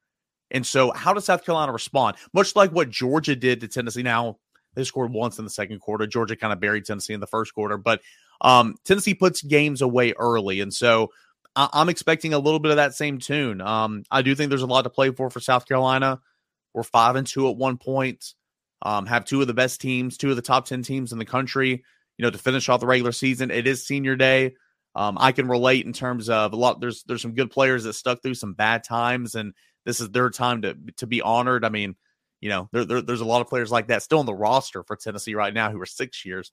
And 0.50 0.66
so, 0.66 0.90
how 0.92 1.12
does 1.12 1.26
South 1.26 1.44
Carolina 1.44 1.72
respond? 1.72 2.16
Much 2.32 2.56
like 2.56 2.72
what 2.72 2.90
Georgia 2.90 3.36
did 3.36 3.60
to 3.60 3.68
Tennessee. 3.68 4.02
Now, 4.02 4.38
they 4.74 4.84
scored 4.84 5.12
once 5.12 5.38
in 5.38 5.44
the 5.44 5.50
second 5.50 5.80
quarter. 5.80 6.06
Georgia 6.06 6.36
kind 6.36 6.52
of 6.52 6.60
buried 6.60 6.84
Tennessee 6.84 7.12
in 7.12 7.20
the 7.20 7.26
first 7.26 7.54
quarter, 7.54 7.76
but 7.76 8.00
um, 8.40 8.76
Tennessee 8.84 9.14
puts 9.14 9.42
games 9.42 9.82
away 9.82 10.14
early. 10.18 10.60
And 10.60 10.72
so, 10.72 11.10
I- 11.54 11.68
am 11.74 11.88
expecting 11.88 12.34
a 12.34 12.38
little 12.38 12.60
bit 12.60 12.70
of 12.70 12.76
that 12.76 12.94
same 12.94 13.18
tune. 13.18 13.60
Um, 13.60 14.04
I 14.10 14.22
do 14.22 14.34
think 14.34 14.48
there's 14.48 14.62
a 14.62 14.66
lot 14.66 14.82
to 14.82 14.90
play 14.90 15.10
for 15.10 15.30
for 15.30 15.40
South 15.40 15.66
Carolina. 15.66 16.20
We're 16.74 16.82
five 16.82 17.16
and 17.16 17.26
two 17.26 17.48
at 17.48 17.56
one 17.56 17.76
point. 17.76 18.34
Um, 18.82 19.06
have 19.06 19.24
two 19.24 19.40
of 19.40 19.48
the 19.48 19.54
best 19.54 19.80
teams, 19.80 20.16
two 20.16 20.30
of 20.30 20.36
the 20.36 20.42
top 20.42 20.66
10 20.66 20.82
teams 20.82 21.12
in 21.12 21.18
the 21.18 21.24
country, 21.24 21.84
you 22.16 22.22
know, 22.22 22.30
to 22.30 22.38
finish 22.38 22.68
off 22.68 22.80
the 22.80 22.86
regular 22.86 23.10
season. 23.10 23.50
It 23.50 23.66
is 23.66 23.84
senior 23.84 24.14
day. 24.14 24.54
Um, 24.98 25.16
I 25.20 25.30
can 25.30 25.46
relate 25.46 25.86
in 25.86 25.92
terms 25.92 26.28
of 26.28 26.52
a 26.52 26.56
lot. 26.56 26.80
There's 26.80 27.04
there's 27.04 27.22
some 27.22 27.34
good 27.34 27.52
players 27.52 27.84
that 27.84 27.92
stuck 27.92 28.20
through 28.20 28.34
some 28.34 28.54
bad 28.54 28.82
times, 28.82 29.36
and 29.36 29.54
this 29.84 30.00
is 30.00 30.10
their 30.10 30.28
time 30.28 30.62
to 30.62 30.76
to 30.96 31.06
be 31.06 31.22
honored. 31.22 31.64
I 31.64 31.68
mean, 31.68 31.94
you 32.40 32.48
know, 32.48 32.68
there, 32.72 32.84
there, 32.84 33.00
there's 33.00 33.20
a 33.20 33.24
lot 33.24 33.40
of 33.40 33.46
players 33.46 33.70
like 33.70 33.86
that 33.88 34.02
still 34.02 34.18
on 34.18 34.26
the 34.26 34.34
roster 34.34 34.82
for 34.82 34.96
Tennessee 34.96 35.36
right 35.36 35.54
now 35.54 35.70
who 35.70 35.80
are 35.80 35.86
six 35.86 36.24
years. 36.24 36.50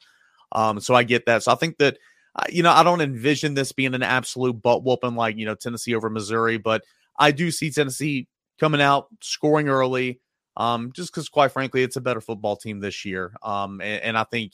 Um, 0.51 0.79
so 0.79 0.93
I 0.93 1.01
get 1.01 1.25
that. 1.25 1.41
So 1.41 1.53
I 1.53 1.55
think 1.55 1.79
that 1.79 1.97
uh, 2.35 2.43
you 2.47 2.61
know 2.61 2.71
I 2.71 2.83
don't 2.83 3.01
envision 3.01 3.55
this 3.55 3.71
being 3.71 3.95
an 3.95 4.03
absolute 4.03 4.61
butt 4.61 4.83
whooping 4.83 5.15
like 5.15 5.37
you 5.37 5.47
know 5.47 5.55
Tennessee 5.55 5.95
over 5.95 6.11
Missouri, 6.11 6.59
but 6.59 6.83
I 7.17 7.31
do 7.31 7.49
see 7.49 7.71
Tennessee 7.71 8.27
coming 8.59 8.79
out 8.79 9.07
scoring 9.21 9.69
early. 9.69 10.21
Um, 10.55 10.91
just 10.93 11.11
because 11.11 11.29
quite 11.29 11.51
frankly, 11.51 11.81
it's 11.81 11.95
a 11.95 12.01
better 12.01 12.21
football 12.21 12.57
team 12.57 12.79
this 12.79 13.05
year. 13.05 13.33
Um, 13.41 13.81
and, 13.81 14.03
and 14.03 14.17
I 14.19 14.23
think 14.23 14.51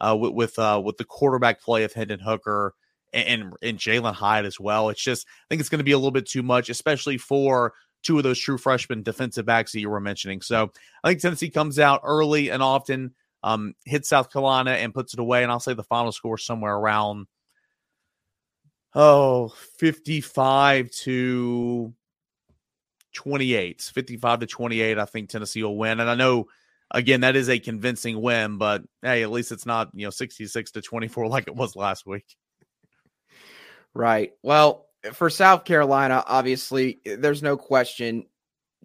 uh, 0.00 0.16
with 0.16 0.32
with, 0.32 0.58
uh, 0.60 0.80
with 0.84 0.96
the 0.96 1.04
quarterback 1.04 1.60
play 1.60 1.82
of 1.82 1.92
Hendon 1.92 2.20
Hooker 2.20 2.74
and 3.12 3.52
and 3.62 3.78
Jalin 3.78 4.14
Hyatt 4.14 4.46
as 4.46 4.58
well. 4.58 4.88
It's 4.88 5.02
just 5.02 5.26
I 5.26 5.44
think 5.48 5.60
it's 5.60 5.68
going 5.68 5.78
to 5.78 5.84
be 5.84 5.92
a 5.92 5.98
little 5.98 6.10
bit 6.10 6.26
too 6.26 6.42
much, 6.42 6.70
especially 6.70 7.18
for 7.18 7.74
two 8.02 8.18
of 8.18 8.24
those 8.24 8.38
true 8.38 8.58
freshman 8.58 9.02
defensive 9.02 9.46
backs 9.46 9.72
that 9.72 9.80
you 9.80 9.90
were 9.90 10.00
mentioning. 10.00 10.40
So 10.40 10.72
I 11.04 11.08
think 11.08 11.20
Tennessee 11.20 11.50
comes 11.50 11.78
out 11.78 12.00
early 12.02 12.50
and 12.50 12.62
often, 12.62 13.14
um, 13.44 13.74
hits 13.84 14.08
South 14.08 14.32
Carolina 14.32 14.72
and 14.72 14.92
puts 14.92 15.14
it 15.14 15.20
away. 15.20 15.42
And 15.42 15.52
I'll 15.52 15.60
say 15.60 15.74
the 15.74 15.84
final 15.84 16.12
score 16.12 16.38
somewhere 16.38 16.74
around 16.74 17.26
oh 18.94 19.48
55 19.78 20.90
to 20.90 21.94
28 23.14 23.80
55 23.80 24.40
to 24.40 24.46
28 24.46 24.98
i 24.98 25.04
think 25.04 25.30
tennessee 25.30 25.62
will 25.62 25.76
win 25.78 26.00
and 26.00 26.10
i 26.10 26.14
know 26.14 26.46
again 26.90 27.22
that 27.22 27.36
is 27.36 27.48
a 27.48 27.58
convincing 27.58 28.20
win 28.20 28.58
but 28.58 28.82
hey 29.00 29.22
at 29.22 29.30
least 29.30 29.52
it's 29.52 29.66
not 29.66 29.88
you 29.94 30.06
know 30.06 30.10
66 30.10 30.70
to 30.72 30.82
24 30.82 31.26
like 31.28 31.48
it 31.48 31.56
was 31.56 31.74
last 31.74 32.06
week 32.06 32.36
Right. 33.94 34.32
Well, 34.42 34.86
for 35.12 35.30
South 35.30 35.64
Carolina, 35.64 36.22
obviously, 36.26 37.00
eh, 37.04 37.16
there's 37.18 37.42
no 37.42 37.56
question 37.56 38.26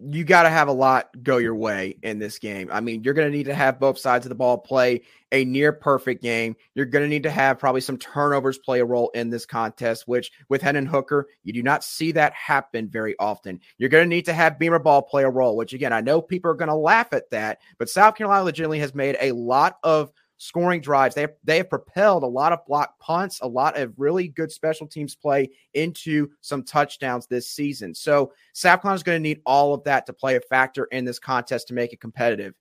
you 0.00 0.22
got 0.22 0.44
to 0.44 0.50
have 0.50 0.68
a 0.68 0.72
lot 0.72 1.08
go 1.24 1.38
your 1.38 1.56
way 1.56 1.96
in 2.04 2.20
this 2.20 2.38
game. 2.38 2.70
I 2.72 2.80
mean, 2.80 3.02
you're 3.02 3.14
going 3.14 3.30
to 3.30 3.36
need 3.36 3.46
to 3.46 3.54
have 3.54 3.80
both 3.80 3.98
sides 3.98 4.24
of 4.24 4.28
the 4.28 4.36
ball 4.36 4.56
play 4.56 5.02
a 5.32 5.44
near 5.44 5.72
perfect 5.72 6.22
game. 6.22 6.54
You're 6.74 6.86
going 6.86 7.04
to 7.04 7.08
need 7.08 7.24
to 7.24 7.30
have 7.30 7.58
probably 7.58 7.80
some 7.80 7.98
turnovers 7.98 8.58
play 8.58 8.78
a 8.78 8.84
role 8.84 9.10
in 9.10 9.28
this 9.28 9.44
contest, 9.44 10.06
which 10.06 10.30
with 10.48 10.62
Hendon 10.62 10.86
Hooker, 10.86 11.26
you 11.42 11.52
do 11.52 11.64
not 11.64 11.82
see 11.82 12.12
that 12.12 12.32
happen 12.32 12.88
very 12.88 13.16
often. 13.18 13.60
You're 13.76 13.88
going 13.88 14.04
to 14.04 14.08
need 14.08 14.26
to 14.26 14.32
have 14.32 14.58
Beamer 14.58 14.78
Ball 14.78 15.02
play 15.02 15.24
a 15.24 15.30
role, 15.30 15.56
which 15.56 15.72
again, 15.72 15.92
I 15.92 16.00
know 16.00 16.22
people 16.22 16.52
are 16.52 16.54
going 16.54 16.68
to 16.68 16.76
laugh 16.76 17.12
at 17.12 17.30
that, 17.30 17.58
but 17.76 17.88
South 17.88 18.14
Carolina 18.14 18.44
legitimately 18.44 18.78
has 18.78 18.94
made 18.94 19.16
a 19.20 19.32
lot 19.32 19.78
of 19.82 20.12
scoring 20.38 20.80
drives. 20.80 21.14
They 21.14 21.22
have, 21.22 21.34
they 21.44 21.58
have 21.58 21.68
propelled 21.68 22.22
a 22.22 22.26
lot 22.26 22.52
of 22.52 22.64
block 22.66 22.98
punts, 22.98 23.40
a 23.40 23.46
lot 23.46 23.76
of 23.76 23.92
really 23.98 24.28
good 24.28 24.50
special 24.50 24.86
teams 24.86 25.14
play 25.14 25.50
into 25.74 26.28
some 26.40 26.62
touchdowns 26.62 27.26
this 27.26 27.50
season. 27.50 27.94
So 27.94 28.32
Carolina 28.62 28.94
is 28.94 29.02
going 29.02 29.16
to 29.16 29.22
need 29.22 29.42
all 29.44 29.74
of 29.74 29.84
that 29.84 30.06
to 30.06 30.12
play 30.12 30.36
a 30.36 30.40
factor 30.40 30.84
in 30.86 31.04
this 31.04 31.18
contest 31.18 31.68
to 31.68 31.74
make 31.74 31.92
it 31.92 32.00
competitive. 32.00 32.54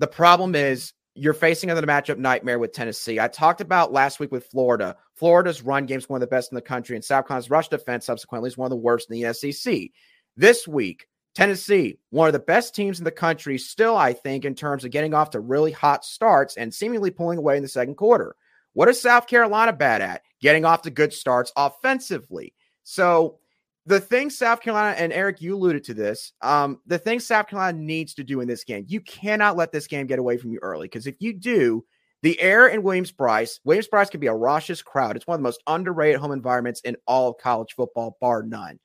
The 0.00 0.06
problem 0.06 0.54
is 0.54 0.92
you're 1.14 1.34
facing 1.34 1.70
another 1.70 1.86
matchup 1.86 2.18
nightmare 2.18 2.58
with 2.58 2.72
Tennessee. 2.72 3.20
I 3.20 3.28
talked 3.28 3.60
about 3.60 3.92
last 3.92 4.20
week 4.20 4.32
with 4.32 4.46
Florida. 4.46 4.96
Florida's 5.14 5.62
run 5.62 5.86
game 5.86 5.98
is 5.98 6.08
one 6.08 6.16
of 6.16 6.28
the 6.28 6.34
best 6.34 6.50
in 6.52 6.56
the 6.56 6.62
country, 6.62 6.96
and 6.96 7.04
South 7.04 7.26
Carolina's 7.26 7.50
rush 7.50 7.68
defense 7.68 8.06
subsequently 8.06 8.48
is 8.48 8.56
one 8.56 8.66
of 8.66 8.70
the 8.70 8.76
worst 8.76 9.10
in 9.10 9.20
the 9.20 9.34
SEC. 9.34 9.90
This 10.36 10.66
week, 10.66 11.06
Tennessee, 11.34 11.98
one 12.10 12.26
of 12.26 12.32
the 12.32 12.40
best 12.40 12.74
teams 12.74 12.98
in 12.98 13.04
the 13.04 13.10
country, 13.10 13.56
still, 13.56 13.96
I 13.96 14.12
think, 14.12 14.44
in 14.44 14.54
terms 14.54 14.84
of 14.84 14.90
getting 14.90 15.14
off 15.14 15.30
to 15.30 15.40
really 15.40 15.72
hot 15.72 16.04
starts 16.04 16.56
and 16.56 16.74
seemingly 16.74 17.10
pulling 17.10 17.38
away 17.38 17.56
in 17.56 17.62
the 17.62 17.68
second 17.68 17.94
quarter. 17.94 18.34
What 18.72 18.88
is 18.88 19.00
South 19.00 19.26
Carolina 19.26 19.72
bad 19.72 20.02
at? 20.02 20.22
Getting 20.40 20.64
off 20.64 20.82
to 20.82 20.90
good 20.90 21.12
starts 21.12 21.52
offensively. 21.56 22.54
So, 22.82 23.38
the 23.86 24.00
thing 24.00 24.30
South 24.30 24.60
Carolina, 24.60 24.94
and 24.98 25.12
Eric, 25.12 25.40
you 25.40 25.56
alluded 25.56 25.84
to 25.84 25.94
this, 25.94 26.32
um, 26.42 26.80
the 26.86 26.98
thing 26.98 27.18
South 27.18 27.48
Carolina 27.48 27.78
needs 27.78 28.14
to 28.14 28.24
do 28.24 28.40
in 28.40 28.46
this 28.46 28.62
game, 28.62 28.84
you 28.88 29.00
cannot 29.00 29.56
let 29.56 29.72
this 29.72 29.86
game 29.86 30.06
get 30.06 30.18
away 30.18 30.36
from 30.36 30.52
you 30.52 30.58
early 30.62 30.86
because 30.86 31.06
if 31.06 31.16
you 31.18 31.32
do, 31.32 31.84
the 32.22 32.38
air 32.40 32.68
in 32.68 32.82
Williams-Brice, 32.82 33.60
Williams 33.64 33.88
Brice 33.88 34.10
can 34.10 34.20
be 34.20 34.26
a 34.26 34.34
raucous 34.34 34.82
crowd. 34.82 35.16
It's 35.16 35.26
one 35.26 35.36
of 35.36 35.40
the 35.40 35.44
most 35.44 35.62
underrated 35.66 36.20
home 36.20 36.32
environments 36.32 36.82
in 36.82 36.96
all 37.06 37.30
of 37.30 37.38
college 37.38 37.72
football, 37.74 38.18
bar 38.20 38.42
none. 38.42 38.78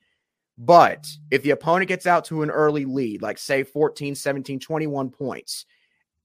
But 0.57 1.07
if 1.31 1.43
the 1.43 1.51
opponent 1.51 1.89
gets 1.89 2.07
out 2.07 2.25
to 2.25 2.41
an 2.41 2.49
early 2.49 2.85
lead, 2.85 3.21
like 3.21 3.37
say 3.37 3.63
14, 3.63 4.15
17, 4.15 4.59
21 4.59 5.09
points, 5.09 5.65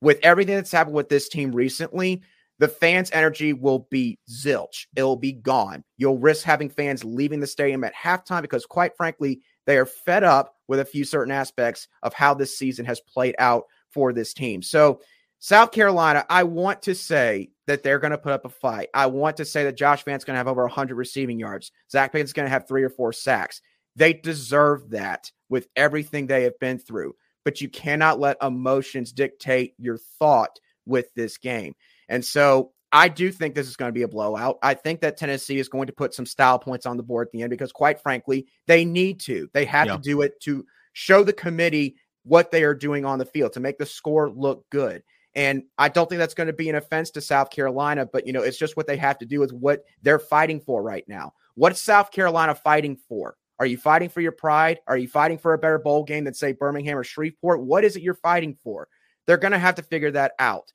with 0.00 0.18
everything 0.22 0.54
that's 0.54 0.72
happened 0.72 0.96
with 0.96 1.08
this 1.08 1.28
team 1.28 1.52
recently, 1.52 2.22
the 2.58 2.68
fans' 2.68 3.10
energy 3.12 3.52
will 3.52 3.88
be 3.90 4.18
zilch. 4.30 4.86
It'll 4.94 5.16
be 5.16 5.32
gone. 5.32 5.82
You'll 5.96 6.18
risk 6.18 6.44
having 6.44 6.68
fans 6.68 7.02
leaving 7.02 7.40
the 7.40 7.46
stadium 7.46 7.84
at 7.84 7.94
halftime 7.94 8.42
because, 8.42 8.66
quite 8.66 8.96
frankly, 8.96 9.40
they 9.66 9.78
are 9.78 9.86
fed 9.86 10.24
up 10.24 10.56
with 10.68 10.80
a 10.80 10.84
few 10.84 11.04
certain 11.04 11.32
aspects 11.32 11.88
of 12.02 12.12
how 12.12 12.34
this 12.34 12.58
season 12.58 12.84
has 12.84 13.00
played 13.00 13.34
out 13.38 13.64
for 13.90 14.12
this 14.12 14.34
team. 14.34 14.62
So, 14.62 15.00
South 15.38 15.72
Carolina, 15.72 16.26
I 16.28 16.42
want 16.42 16.82
to 16.82 16.94
say 16.94 17.50
that 17.66 17.82
they're 17.82 17.98
going 17.98 18.10
to 18.10 18.18
put 18.18 18.32
up 18.32 18.44
a 18.44 18.50
fight. 18.50 18.88
I 18.92 19.06
want 19.06 19.38
to 19.38 19.46
say 19.46 19.64
that 19.64 19.76
Josh 19.76 20.04
Vance's 20.04 20.26
going 20.26 20.34
to 20.34 20.38
have 20.38 20.48
over 20.48 20.62
100 20.64 20.94
receiving 20.96 21.38
yards. 21.38 21.72
Zach 21.90 22.12
Pittman's 22.12 22.34
going 22.34 22.44
to 22.44 22.50
have 22.50 22.68
three 22.68 22.82
or 22.82 22.90
four 22.90 23.14
sacks. 23.14 23.62
They 23.96 24.12
deserve 24.12 24.90
that 24.90 25.30
with 25.48 25.68
everything 25.76 26.26
they 26.26 26.44
have 26.44 26.58
been 26.58 26.78
through. 26.78 27.14
But 27.44 27.60
you 27.60 27.68
cannot 27.68 28.20
let 28.20 28.36
emotions 28.42 29.12
dictate 29.12 29.74
your 29.78 29.98
thought 30.18 30.60
with 30.86 31.12
this 31.14 31.38
game. 31.38 31.74
And 32.08 32.24
so 32.24 32.72
I 32.92 33.08
do 33.08 33.30
think 33.30 33.54
this 33.54 33.68
is 33.68 33.76
going 33.76 33.88
to 33.88 33.94
be 33.94 34.02
a 34.02 34.08
blowout. 34.08 34.58
I 34.62 34.74
think 34.74 35.00
that 35.00 35.16
Tennessee 35.16 35.58
is 35.58 35.68
going 35.68 35.86
to 35.86 35.92
put 35.92 36.12
some 36.12 36.26
style 36.26 36.58
points 36.58 36.86
on 36.86 36.96
the 36.96 37.02
board 37.02 37.28
at 37.28 37.32
the 37.32 37.42
end 37.42 37.50
because, 37.50 37.72
quite 37.72 38.00
frankly, 38.00 38.46
they 38.66 38.84
need 38.84 39.20
to. 39.20 39.48
They 39.52 39.64
have 39.66 39.86
yeah. 39.86 39.96
to 39.96 40.02
do 40.02 40.22
it 40.22 40.40
to 40.42 40.66
show 40.92 41.22
the 41.22 41.32
committee 41.32 41.96
what 42.24 42.50
they 42.50 42.64
are 42.64 42.74
doing 42.74 43.04
on 43.04 43.18
the 43.18 43.24
field 43.24 43.52
to 43.54 43.60
make 43.60 43.78
the 43.78 43.86
score 43.86 44.28
look 44.28 44.68
good. 44.70 45.02
And 45.34 45.62
I 45.78 45.88
don't 45.88 46.08
think 46.08 46.18
that's 46.18 46.34
going 46.34 46.48
to 46.48 46.52
be 46.52 46.68
an 46.68 46.74
offense 46.74 47.10
to 47.12 47.20
South 47.20 47.50
Carolina, 47.50 48.04
but 48.04 48.26
you 48.26 48.32
know, 48.32 48.42
it's 48.42 48.58
just 48.58 48.76
what 48.76 48.86
they 48.86 48.96
have 48.96 49.18
to 49.18 49.26
do 49.26 49.38
with 49.38 49.52
what 49.52 49.84
they're 50.02 50.18
fighting 50.18 50.60
for 50.60 50.82
right 50.82 51.04
now. 51.06 51.32
What's 51.54 51.80
South 51.80 52.10
Carolina 52.10 52.54
fighting 52.54 52.96
for? 52.96 53.36
Are 53.60 53.66
you 53.66 53.76
fighting 53.76 54.08
for 54.08 54.20
your 54.20 54.32
pride? 54.32 54.80
Are 54.88 54.96
you 54.96 55.06
fighting 55.06 55.38
for 55.38 55.54
a 55.54 55.58
better 55.58 55.78
bowl 55.78 56.02
game 56.02 56.24
than 56.24 56.34
say 56.34 56.50
Birmingham 56.52 56.98
or 56.98 57.04
Shreveport? 57.04 57.60
What 57.60 57.84
is 57.84 57.94
it 57.94 58.02
you're 58.02 58.14
fighting 58.14 58.56
for? 58.64 58.88
They're 59.26 59.36
going 59.36 59.52
to 59.52 59.58
have 59.58 59.76
to 59.76 59.82
figure 59.82 60.10
that 60.10 60.32
out 60.40 60.72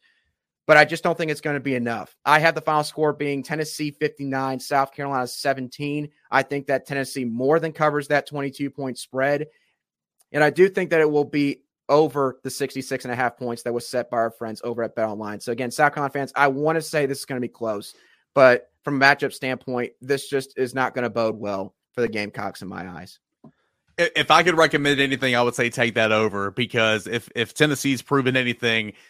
but 0.68 0.78
I 0.78 0.86
just 0.86 1.04
don't 1.04 1.18
think 1.18 1.32
it's 1.32 1.42
going 1.42 1.56
to 1.56 1.62
be 1.62 1.76
enough. 1.76 2.16
I 2.26 2.40
have 2.40 2.56
the 2.56 2.62
final 2.62 2.84
score 2.84 3.14
being 3.14 3.44
Tennessee 3.44 3.92
59, 3.92 4.60
South 4.60 4.92
Carolina 4.94 5.28
17. 5.28 6.10
I 6.32 6.44
think 6.44 6.68
that 6.68 6.88
Tennessee 6.88 7.26
more 7.26 7.60
than 7.60 7.72
covers 7.72 8.08
that 8.08 8.28
22 8.28 8.70
point 8.72 8.98
spread. 8.98 9.48
And 10.32 10.44
I 10.44 10.50
do 10.50 10.68
think 10.68 10.90
that 10.90 11.02
it 11.02 11.10
will 11.10 11.26
be 11.26 11.62
over 11.88 12.40
the 12.44 12.50
66 12.50 13.06
and 13.06 13.12
a 13.12 13.16
half 13.16 13.38
points 13.38 13.62
that 13.64 13.74
was 13.74 13.88
set 13.88 14.10
by 14.10 14.18
our 14.18 14.32
friends 14.32 14.60
over 14.64 14.82
at 14.82 14.96
Bet 14.96 15.08
Online. 15.08 15.40
So 15.40 15.52
again, 15.52 15.70
South 15.70 15.94
Carolina 15.94 16.12
fans, 16.12 16.34
I 16.36 16.48
want 16.48 16.78
to 16.78 16.82
say 16.82 17.06
this 17.06 17.20
is 17.20 17.26
going 17.26 17.40
to 17.40 17.48
be 17.48 17.52
close, 17.52 17.94
but 18.34 18.72
from 18.84 19.00
a 19.00 19.06
matchup 19.06 19.34
standpoint, 19.34 19.94
this 20.02 20.28
just 20.28 20.58
is 20.58 20.74
not 20.74 20.96
going 20.96 21.04
to 21.04 21.12
bode 21.12 21.38
well 21.38 21.76
for 21.96 22.02
the 22.02 22.08
Gamecocks 22.08 22.62
in 22.62 22.68
my 22.68 22.88
eyes. 22.88 23.20
If 23.98 24.30
I 24.30 24.44
could 24.44 24.58
recommend 24.58 25.00
anything, 25.00 25.36
I 25.36 25.42
would 25.42 25.56
say 25.56 25.70
take 25.70 25.96
that 25.96 26.12
over 26.12 26.52
because 26.52 27.08
if 27.08 27.30
if 27.34 27.54
Tennessee's 27.54 28.02
proven 28.02 28.36
anything– 28.38 28.94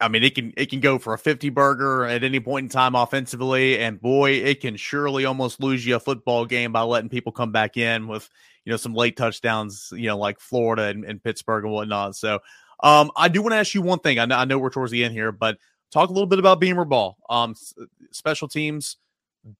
I 0.00 0.08
mean, 0.08 0.22
it 0.22 0.34
can 0.34 0.52
it 0.56 0.70
can 0.70 0.80
go 0.80 0.98
for 0.98 1.12
a 1.12 1.18
50 1.18 1.50
burger 1.50 2.04
at 2.04 2.24
any 2.24 2.40
point 2.40 2.64
in 2.64 2.70
time 2.70 2.94
offensively, 2.94 3.78
and 3.78 4.00
boy, 4.00 4.30
it 4.30 4.60
can 4.60 4.76
surely 4.76 5.26
almost 5.26 5.60
lose 5.60 5.84
you 5.84 5.96
a 5.96 6.00
football 6.00 6.46
game 6.46 6.72
by 6.72 6.82
letting 6.82 7.10
people 7.10 7.32
come 7.32 7.52
back 7.52 7.76
in 7.76 8.08
with 8.08 8.28
you 8.64 8.70
know 8.70 8.78
some 8.78 8.94
late 8.94 9.16
touchdowns, 9.16 9.92
you 9.94 10.06
know, 10.06 10.16
like 10.16 10.40
Florida 10.40 10.84
and, 10.84 11.04
and 11.04 11.22
Pittsburgh 11.22 11.64
and 11.64 11.72
whatnot. 11.72 12.16
So, 12.16 12.40
um, 12.82 13.10
I 13.14 13.28
do 13.28 13.42
want 13.42 13.52
to 13.52 13.58
ask 13.58 13.74
you 13.74 13.82
one 13.82 13.98
thing. 13.98 14.18
I 14.18 14.24
know, 14.24 14.36
I 14.36 14.46
know 14.46 14.58
we're 14.58 14.70
towards 14.70 14.90
the 14.90 15.04
end 15.04 15.12
here, 15.12 15.32
but 15.32 15.58
talk 15.92 16.08
a 16.08 16.12
little 16.12 16.26
bit 16.26 16.38
about 16.38 16.60
Beamer 16.60 16.86
ball. 16.86 17.18
Um, 17.28 17.54
special 18.10 18.48
teams, 18.48 18.96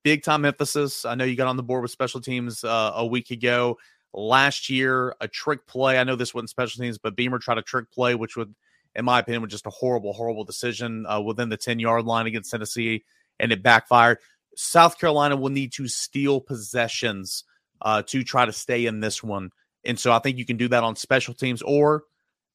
big 0.03 0.23
time 0.23 0.45
emphasis. 0.45 1.05
I 1.05 1.14
know 1.14 1.25
you 1.25 1.37
got 1.37 1.49
on 1.49 1.57
the 1.57 1.62
board 1.62 1.83
with 1.83 1.90
special 1.90 2.21
teams 2.21 2.64
uh, 2.64 2.93
a 2.95 3.07
week 3.07 3.31
ago. 3.31 3.79
Last 4.12 4.69
year, 4.69 5.14
a 5.21 5.29
trick 5.29 5.66
play. 5.66 5.99
I 5.99 6.05
know 6.05 6.16
this 6.16 6.35
wasn't 6.35 6.51
special 6.51 6.83
teams, 6.83 6.99
but 6.99 7.14
Beamer 7.14 7.38
tried 7.38 7.59
a 7.59 7.62
trick 7.62 7.90
play, 7.93 8.14
which 8.14 8.37
would 8.37 8.55
in 8.95 9.05
my 9.05 9.21
opinion, 9.21 9.43
was 9.43 9.51
just 9.51 9.66
a 9.66 9.71
horrible, 9.71 10.12
horrible 10.12 10.45
decision 10.45 11.07
uh, 11.07 11.21
within 11.21 11.49
the 11.49 11.57
10 11.57 11.79
yard 11.79 12.05
line 12.05 12.27
against 12.27 12.51
Tennessee, 12.51 13.05
and 13.38 13.53
it 13.53 13.62
backfired. 13.62 14.19
South 14.57 14.99
Carolina 14.99 15.37
will 15.37 15.51
need 15.51 15.73
to 15.73 15.87
steal 15.87 16.40
possessions 16.40 17.45
uh, 17.83 18.03
to 18.07 18.25
try 18.25 18.45
to 18.45 18.53
stay 18.53 18.87
in 18.87 19.01
this 19.01 19.23
one. 19.23 19.51
And 19.85 19.99
so 19.99 20.12
I 20.12 20.19
think 20.19 20.38
you 20.38 20.45
can 20.45 20.57
do 20.57 20.69
that 20.69 20.85
on 20.85 20.97
special 20.97 21.35
teams 21.35 21.62
or 21.62 22.05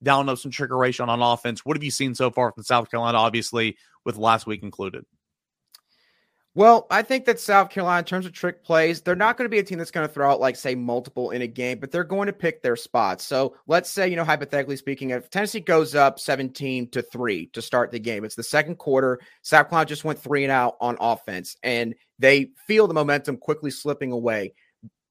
down 0.03 0.29
up 0.29 0.37
some 0.37 0.51
trickeration 0.51 1.07
on 1.07 1.21
offense. 1.21 1.65
What 1.65 1.77
have 1.77 1.83
you 1.83 1.91
seen 1.91 2.13
so 2.13 2.29
far 2.29 2.51
from 2.51 2.63
South 2.63 2.91
Carolina, 2.91 3.17
obviously, 3.17 3.77
with 4.03 4.17
last 4.17 4.45
week 4.45 4.61
included? 4.61 5.05
Well, 6.57 6.87
I 6.89 7.01
think 7.01 7.25
that 7.25 7.37
South 7.37 7.69
Carolina, 7.69 7.99
in 7.99 8.05
terms 8.05 8.25
of 8.25 8.31
trick 8.31 8.63
plays, 8.63 9.01
they're 9.01 9.13
not 9.13 9.35
going 9.35 9.43
to 9.43 9.49
be 9.49 9.59
a 9.59 9.63
team 9.63 9.77
that's 9.77 9.91
going 9.91 10.07
to 10.07 10.13
throw 10.13 10.31
out, 10.31 10.39
like, 10.39 10.55
say, 10.55 10.73
multiple 10.73 11.31
in 11.31 11.41
a 11.41 11.47
game, 11.47 11.79
but 11.79 11.91
they're 11.91 12.05
going 12.05 12.27
to 12.27 12.33
pick 12.33 12.61
their 12.61 12.77
spots. 12.77 13.25
So 13.25 13.57
let's 13.67 13.89
say, 13.89 14.07
you 14.07 14.15
know, 14.15 14.23
hypothetically 14.23 14.77
speaking, 14.77 15.09
if 15.09 15.29
Tennessee 15.29 15.59
goes 15.59 15.95
up 15.95 16.17
17 16.17 16.91
to 16.91 17.01
3 17.01 17.47
to 17.47 17.61
start 17.61 17.91
the 17.91 17.99
game, 17.99 18.23
it's 18.23 18.35
the 18.35 18.43
second 18.43 18.77
quarter. 18.77 19.19
South 19.41 19.69
Carolina 19.69 19.85
just 19.85 20.05
went 20.05 20.17
three 20.17 20.45
and 20.45 20.51
out 20.51 20.77
on 20.79 20.95
offense, 21.01 21.57
and 21.61 21.93
they 22.19 22.51
feel 22.67 22.87
the 22.87 22.93
momentum 22.93 23.35
quickly 23.35 23.69
slipping 23.69 24.13
away. 24.13 24.53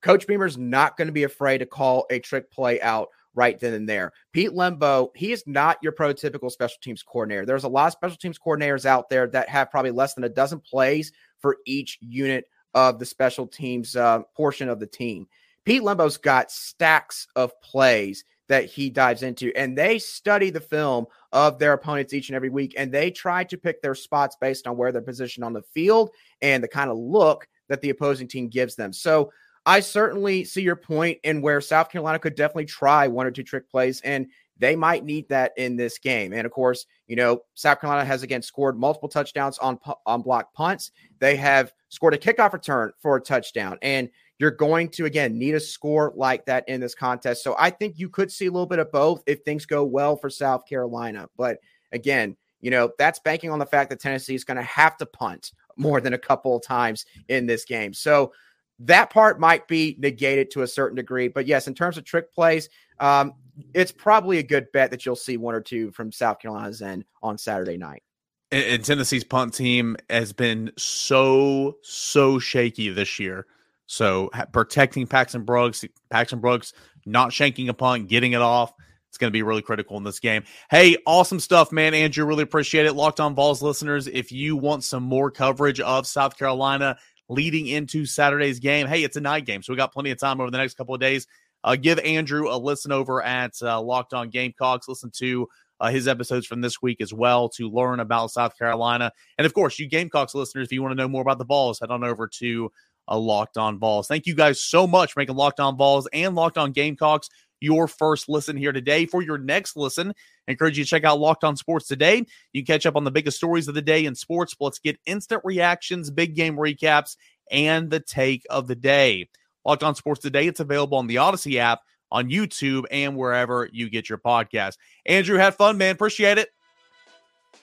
Coach 0.00 0.26
Beamer's 0.26 0.56
not 0.56 0.96
going 0.96 1.08
to 1.08 1.12
be 1.12 1.24
afraid 1.24 1.58
to 1.58 1.66
call 1.66 2.06
a 2.10 2.20
trick 2.20 2.50
play 2.50 2.80
out 2.80 3.08
right 3.34 3.58
then 3.58 3.74
and 3.74 3.88
there. 3.88 4.12
Pete 4.32 4.50
Lembo, 4.50 5.10
he 5.14 5.32
is 5.32 5.44
not 5.46 5.78
your 5.82 5.92
prototypical 5.92 6.50
special 6.50 6.78
teams 6.82 7.02
coordinator. 7.02 7.46
There's 7.46 7.64
a 7.64 7.68
lot 7.68 7.86
of 7.86 7.92
special 7.92 8.16
teams 8.16 8.38
coordinators 8.38 8.86
out 8.86 9.08
there 9.08 9.26
that 9.28 9.48
have 9.48 9.70
probably 9.70 9.90
less 9.90 10.14
than 10.14 10.24
a 10.24 10.28
dozen 10.28 10.60
plays 10.60 11.12
for 11.40 11.58
each 11.66 11.98
unit 12.00 12.46
of 12.74 12.98
the 12.98 13.06
special 13.06 13.46
teams 13.46 13.96
uh, 13.96 14.20
portion 14.36 14.68
of 14.68 14.80
the 14.80 14.86
team. 14.86 15.26
Pete 15.64 15.82
Lembo's 15.82 16.16
got 16.16 16.50
stacks 16.50 17.26
of 17.36 17.58
plays 17.62 18.24
that 18.48 18.66
he 18.66 18.90
dives 18.90 19.22
into, 19.22 19.50
and 19.56 19.76
they 19.76 19.98
study 19.98 20.50
the 20.50 20.60
film 20.60 21.06
of 21.32 21.58
their 21.58 21.72
opponents 21.72 22.12
each 22.12 22.28
and 22.28 22.36
every 22.36 22.50
week, 22.50 22.74
and 22.76 22.92
they 22.92 23.10
try 23.10 23.42
to 23.44 23.56
pick 23.56 23.80
their 23.80 23.94
spots 23.94 24.36
based 24.38 24.66
on 24.66 24.76
where 24.76 24.92
they're 24.92 25.00
positioned 25.00 25.44
on 25.44 25.54
the 25.54 25.62
field 25.62 26.10
and 26.42 26.62
the 26.62 26.68
kind 26.68 26.90
of 26.90 26.98
look 26.98 27.48
that 27.68 27.80
the 27.80 27.90
opposing 27.90 28.28
team 28.28 28.48
gives 28.48 28.76
them. 28.76 28.92
So 28.92 29.32
I 29.66 29.80
certainly 29.80 30.44
see 30.44 30.62
your 30.62 30.76
point 30.76 31.18
in 31.24 31.40
where 31.40 31.60
South 31.60 31.90
Carolina 31.90 32.18
could 32.18 32.34
definitely 32.34 32.66
try 32.66 33.08
one 33.08 33.26
or 33.26 33.30
two 33.30 33.42
trick 33.42 33.70
plays, 33.70 34.00
and 34.02 34.26
they 34.58 34.76
might 34.76 35.04
need 35.04 35.28
that 35.30 35.52
in 35.56 35.76
this 35.76 35.98
game. 35.98 36.32
And 36.32 36.46
of 36.46 36.52
course, 36.52 36.86
you 37.06 37.16
know, 37.16 37.40
South 37.54 37.80
Carolina 37.80 38.04
has 38.04 38.22
again 38.22 38.42
scored 38.42 38.78
multiple 38.78 39.08
touchdowns 39.08 39.58
on 39.58 39.78
on 40.06 40.22
block 40.22 40.52
punts. 40.52 40.92
They 41.18 41.36
have 41.36 41.72
scored 41.88 42.14
a 42.14 42.18
kickoff 42.18 42.52
return 42.52 42.92
for 43.00 43.16
a 43.16 43.20
touchdown, 43.20 43.78
and 43.82 44.10
you're 44.38 44.50
going 44.50 44.90
to 44.90 45.06
again 45.06 45.38
need 45.38 45.54
a 45.54 45.60
score 45.60 46.12
like 46.14 46.44
that 46.46 46.68
in 46.68 46.80
this 46.80 46.94
contest. 46.94 47.42
So 47.42 47.56
I 47.58 47.70
think 47.70 47.98
you 47.98 48.08
could 48.08 48.30
see 48.30 48.46
a 48.46 48.50
little 48.50 48.66
bit 48.66 48.78
of 48.78 48.92
both 48.92 49.22
if 49.26 49.40
things 49.42 49.66
go 49.66 49.84
well 49.84 50.16
for 50.16 50.28
South 50.28 50.66
Carolina. 50.68 51.28
But 51.36 51.58
again, 51.92 52.36
you 52.60 52.70
know, 52.70 52.90
that's 52.98 53.18
banking 53.20 53.50
on 53.50 53.58
the 53.58 53.66
fact 53.66 53.90
that 53.90 54.00
Tennessee 54.00 54.34
is 54.34 54.44
going 54.44 54.56
to 54.56 54.62
have 54.62 54.96
to 54.98 55.06
punt 55.06 55.52
more 55.76 56.00
than 56.00 56.14
a 56.14 56.18
couple 56.18 56.56
of 56.56 56.62
times 56.62 57.06
in 57.28 57.46
this 57.46 57.64
game. 57.64 57.92
So 57.92 58.32
that 58.80 59.10
part 59.10 59.40
might 59.40 59.68
be 59.68 59.96
negated 59.98 60.50
to 60.52 60.62
a 60.62 60.66
certain 60.66 60.96
degree. 60.96 61.28
But 61.28 61.46
yes, 61.46 61.68
in 61.68 61.74
terms 61.74 61.96
of 61.96 62.04
trick 62.04 62.32
plays, 62.32 62.68
um, 63.00 63.34
it's 63.72 63.92
probably 63.92 64.38
a 64.38 64.42
good 64.42 64.66
bet 64.72 64.90
that 64.90 65.06
you'll 65.06 65.16
see 65.16 65.36
one 65.36 65.54
or 65.54 65.60
two 65.60 65.90
from 65.92 66.10
South 66.12 66.38
Carolina's 66.40 66.82
end 66.82 67.04
on 67.22 67.38
Saturday 67.38 67.76
night. 67.76 68.02
And, 68.50 68.84
Tennessee's 68.84 69.24
punt 69.24 69.54
team 69.54 69.96
has 70.08 70.32
been 70.32 70.72
so 70.76 71.76
so 71.82 72.38
shaky 72.38 72.90
this 72.90 73.18
year. 73.18 73.46
So 73.86 74.30
protecting 74.52 75.06
Paxton 75.06 75.44
Brooks, 75.44 75.84
Paxton 76.10 76.40
Brooks 76.40 76.72
not 77.04 77.30
shanking 77.30 77.68
a 77.68 77.74
punt, 77.74 78.08
getting 78.08 78.32
it 78.32 78.40
off. 78.40 78.72
It's 79.08 79.18
going 79.18 79.30
to 79.30 79.32
be 79.32 79.42
really 79.42 79.62
critical 79.62 79.96
in 79.96 80.02
this 80.02 80.18
game. 80.18 80.42
Hey, 80.70 80.96
awesome 81.06 81.38
stuff, 81.38 81.70
man. 81.70 81.94
Andrew, 81.94 82.24
really 82.24 82.42
appreciate 82.42 82.86
it. 82.86 82.94
Locked 82.94 83.20
on 83.20 83.34
Vols 83.36 83.62
listeners, 83.62 84.08
if 84.08 84.32
you 84.32 84.56
want 84.56 84.82
some 84.82 85.04
more 85.04 85.30
coverage 85.30 85.78
of 85.80 86.06
South 86.06 86.36
Carolina 86.36 86.96
leading 87.28 87.66
into 87.66 88.06
Saturday's 88.06 88.58
game, 88.58 88.86
hey, 88.86 89.04
it's 89.04 89.16
a 89.16 89.20
night 89.20 89.46
game. 89.46 89.62
So 89.62 89.72
we 89.72 89.76
got 89.76 89.92
plenty 89.92 90.10
of 90.10 90.18
time 90.18 90.40
over 90.40 90.50
the 90.50 90.58
next 90.58 90.74
couple 90.74 90.94
of 90.94 91.00
days 91.00 91.26
uh, 91.64 91.76
give 91.76 91.98
Andrew 92.00 92.54
a 92.54 92.56
listen 92.56 92.92
over 92.92 93.22
at 93.22 93.54
uh, 93.62 93.80
Locked 93.80 94.14
On 94.14 94.28
Gamecocks. 94.28 94.86
Listen 94.86 95.10
to 95.16 95.48
uh, 95.80 95.90
his 95.90 96.06
episodes 96.06 96.46
from 96.46 96.60
this 96.60 96.80
week 96.80 97.00
as 97.00 97.12
well 97.12 97.48
to 97.48 97.68
learn 97.68 98.00
about 98.00 98.30
South 98.30 98.56
Carolina. 98.56 99.10
And 99.38 99.46
of 99.46 99.54
course, 99.54 99.78
you 99.78 99.88
Gamecocks 99.88 100.34
listeners, 100.34 100.68
if 100.68 100.72
you 100.72 100.82
want 100.82 100.92
to 100.92 101.02
know 101.02 101.08
more 101.08 101.22
about 101.22 101.38
the 101.38 101.44
Vols, 101.44 101.80
head 101.80 101.90
on 101.90 102.04
over 102.04 102.28
to 102.28 102.70
uh, 103.08 103.18
Locked 103.18 103.56
On 103.56 103.78
Vols. 103.78 104.06
Thank 104.06 104.26
you 104.26 104.34
guys 104.34 104.60
so 104.60 104.86
much 104.86 105.14
for 105.14 105.20
making 105.20 105.36
Locked 105.36 105.58
On 105.58 105.76
Vols 105.76 106.06
and 106.12 106.34
Locked 106.34 106.58
On 106.58 106.70
Gamecocks 106.70 107.30
your 107.64 107.88
first 107.88 108.28
listen 108.28 108.56
here 108.56 108.72
today. 108.72 109.06
For 109.06 109.22
your 109.22 109.38
next 109.38 109.76
listen, 109.76 110.14
I 110.46 110.50
encourage 110.52 110.78
you 110.78 110.84
to 110.84 110.90
check 110.90 111.04
out 111.04 111.18
Locked 111.18 111.44
On 111.44 111.56
Sports 111.56 111.88
today. 111.88 112.24
You 112.52 112.62
can 112.62 112.74
catch 112.74 112.86
up 112.86 112.96
on 112.96 113.04
the 113.04 113.10
biggest 113.10 113.36
stories 113.36 113.66
of 113.66 113.74
the 113.74 113.82
day 113.82 114.04
in 114.04 114.14
sports. 114.14 114.54
Let's 114.60 114.78
get 114.78 114.98
instant 115.06 115.40
reactions, 115.44 116.10
big 116.10 116.36
game 116.36 116.56
recaps, 116.56 117.16
and 117.50 117.90
the 117.90 118.00
take 118.00 118.44
of 118.50 118.68
the 118.68 118.76
day. 118.76 119.28
Locked 119.64 119.82
On 119.82 119.94
Sports 119.94 120.20
Today. 120.20 120.46
It's 120.46 120.60
available 120.60 120.98
on 120.98 121.06
the 121.06 121.16
Audacy 121.16 121.56
app, 121.56 121.80
on 122.10 122.28
YouTube, 122.28 122.84
and 122.90 123.16
wherever 123.16 123.68
you 123.72 123.88
get 123.88 124.08
your 124.08 124.18
podcast. 124.18 124.76
Andrew, 125.06 125.38
had 125.38 125.54
fun, 125.54 125.78
man. 125.78 125.94
Appreciate 125.94 126.38
it. 126.38 126.50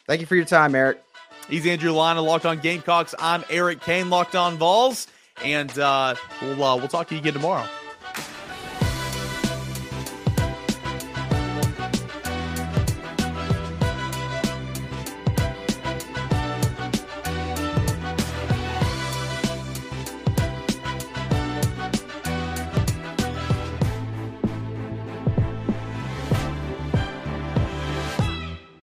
Thank 0.08 0.22
you 0.22 0.28
for 0.28 0.36
your 0.36 0.46
time, 0.46 0.74
Eric. 0.76 1.02
He's 1.48 1.66
Andrew 1.66 1.92
Lina, 1.92 2.22
Locked 2.22 2.46
On 2.46 2.60
Gamecocks. 2.60 3.14
I'm 3.20 3.44
Eric 3.50 3.82
Kane, 3.82 4.10
Locked 4.10 4.36
On 4.36 4.58
Vols, 4.58 5.08
and 5.44 5.78
uh, 5.78 6.16
we'll 6.42 6.64
uh, 6.64 6.76
we'll 6.78 6.88
talk 6.88 7.08
to 7.10 7.16
you 7.16 7.22
again 7.22 7.34
tomorrow. 7.34 7.68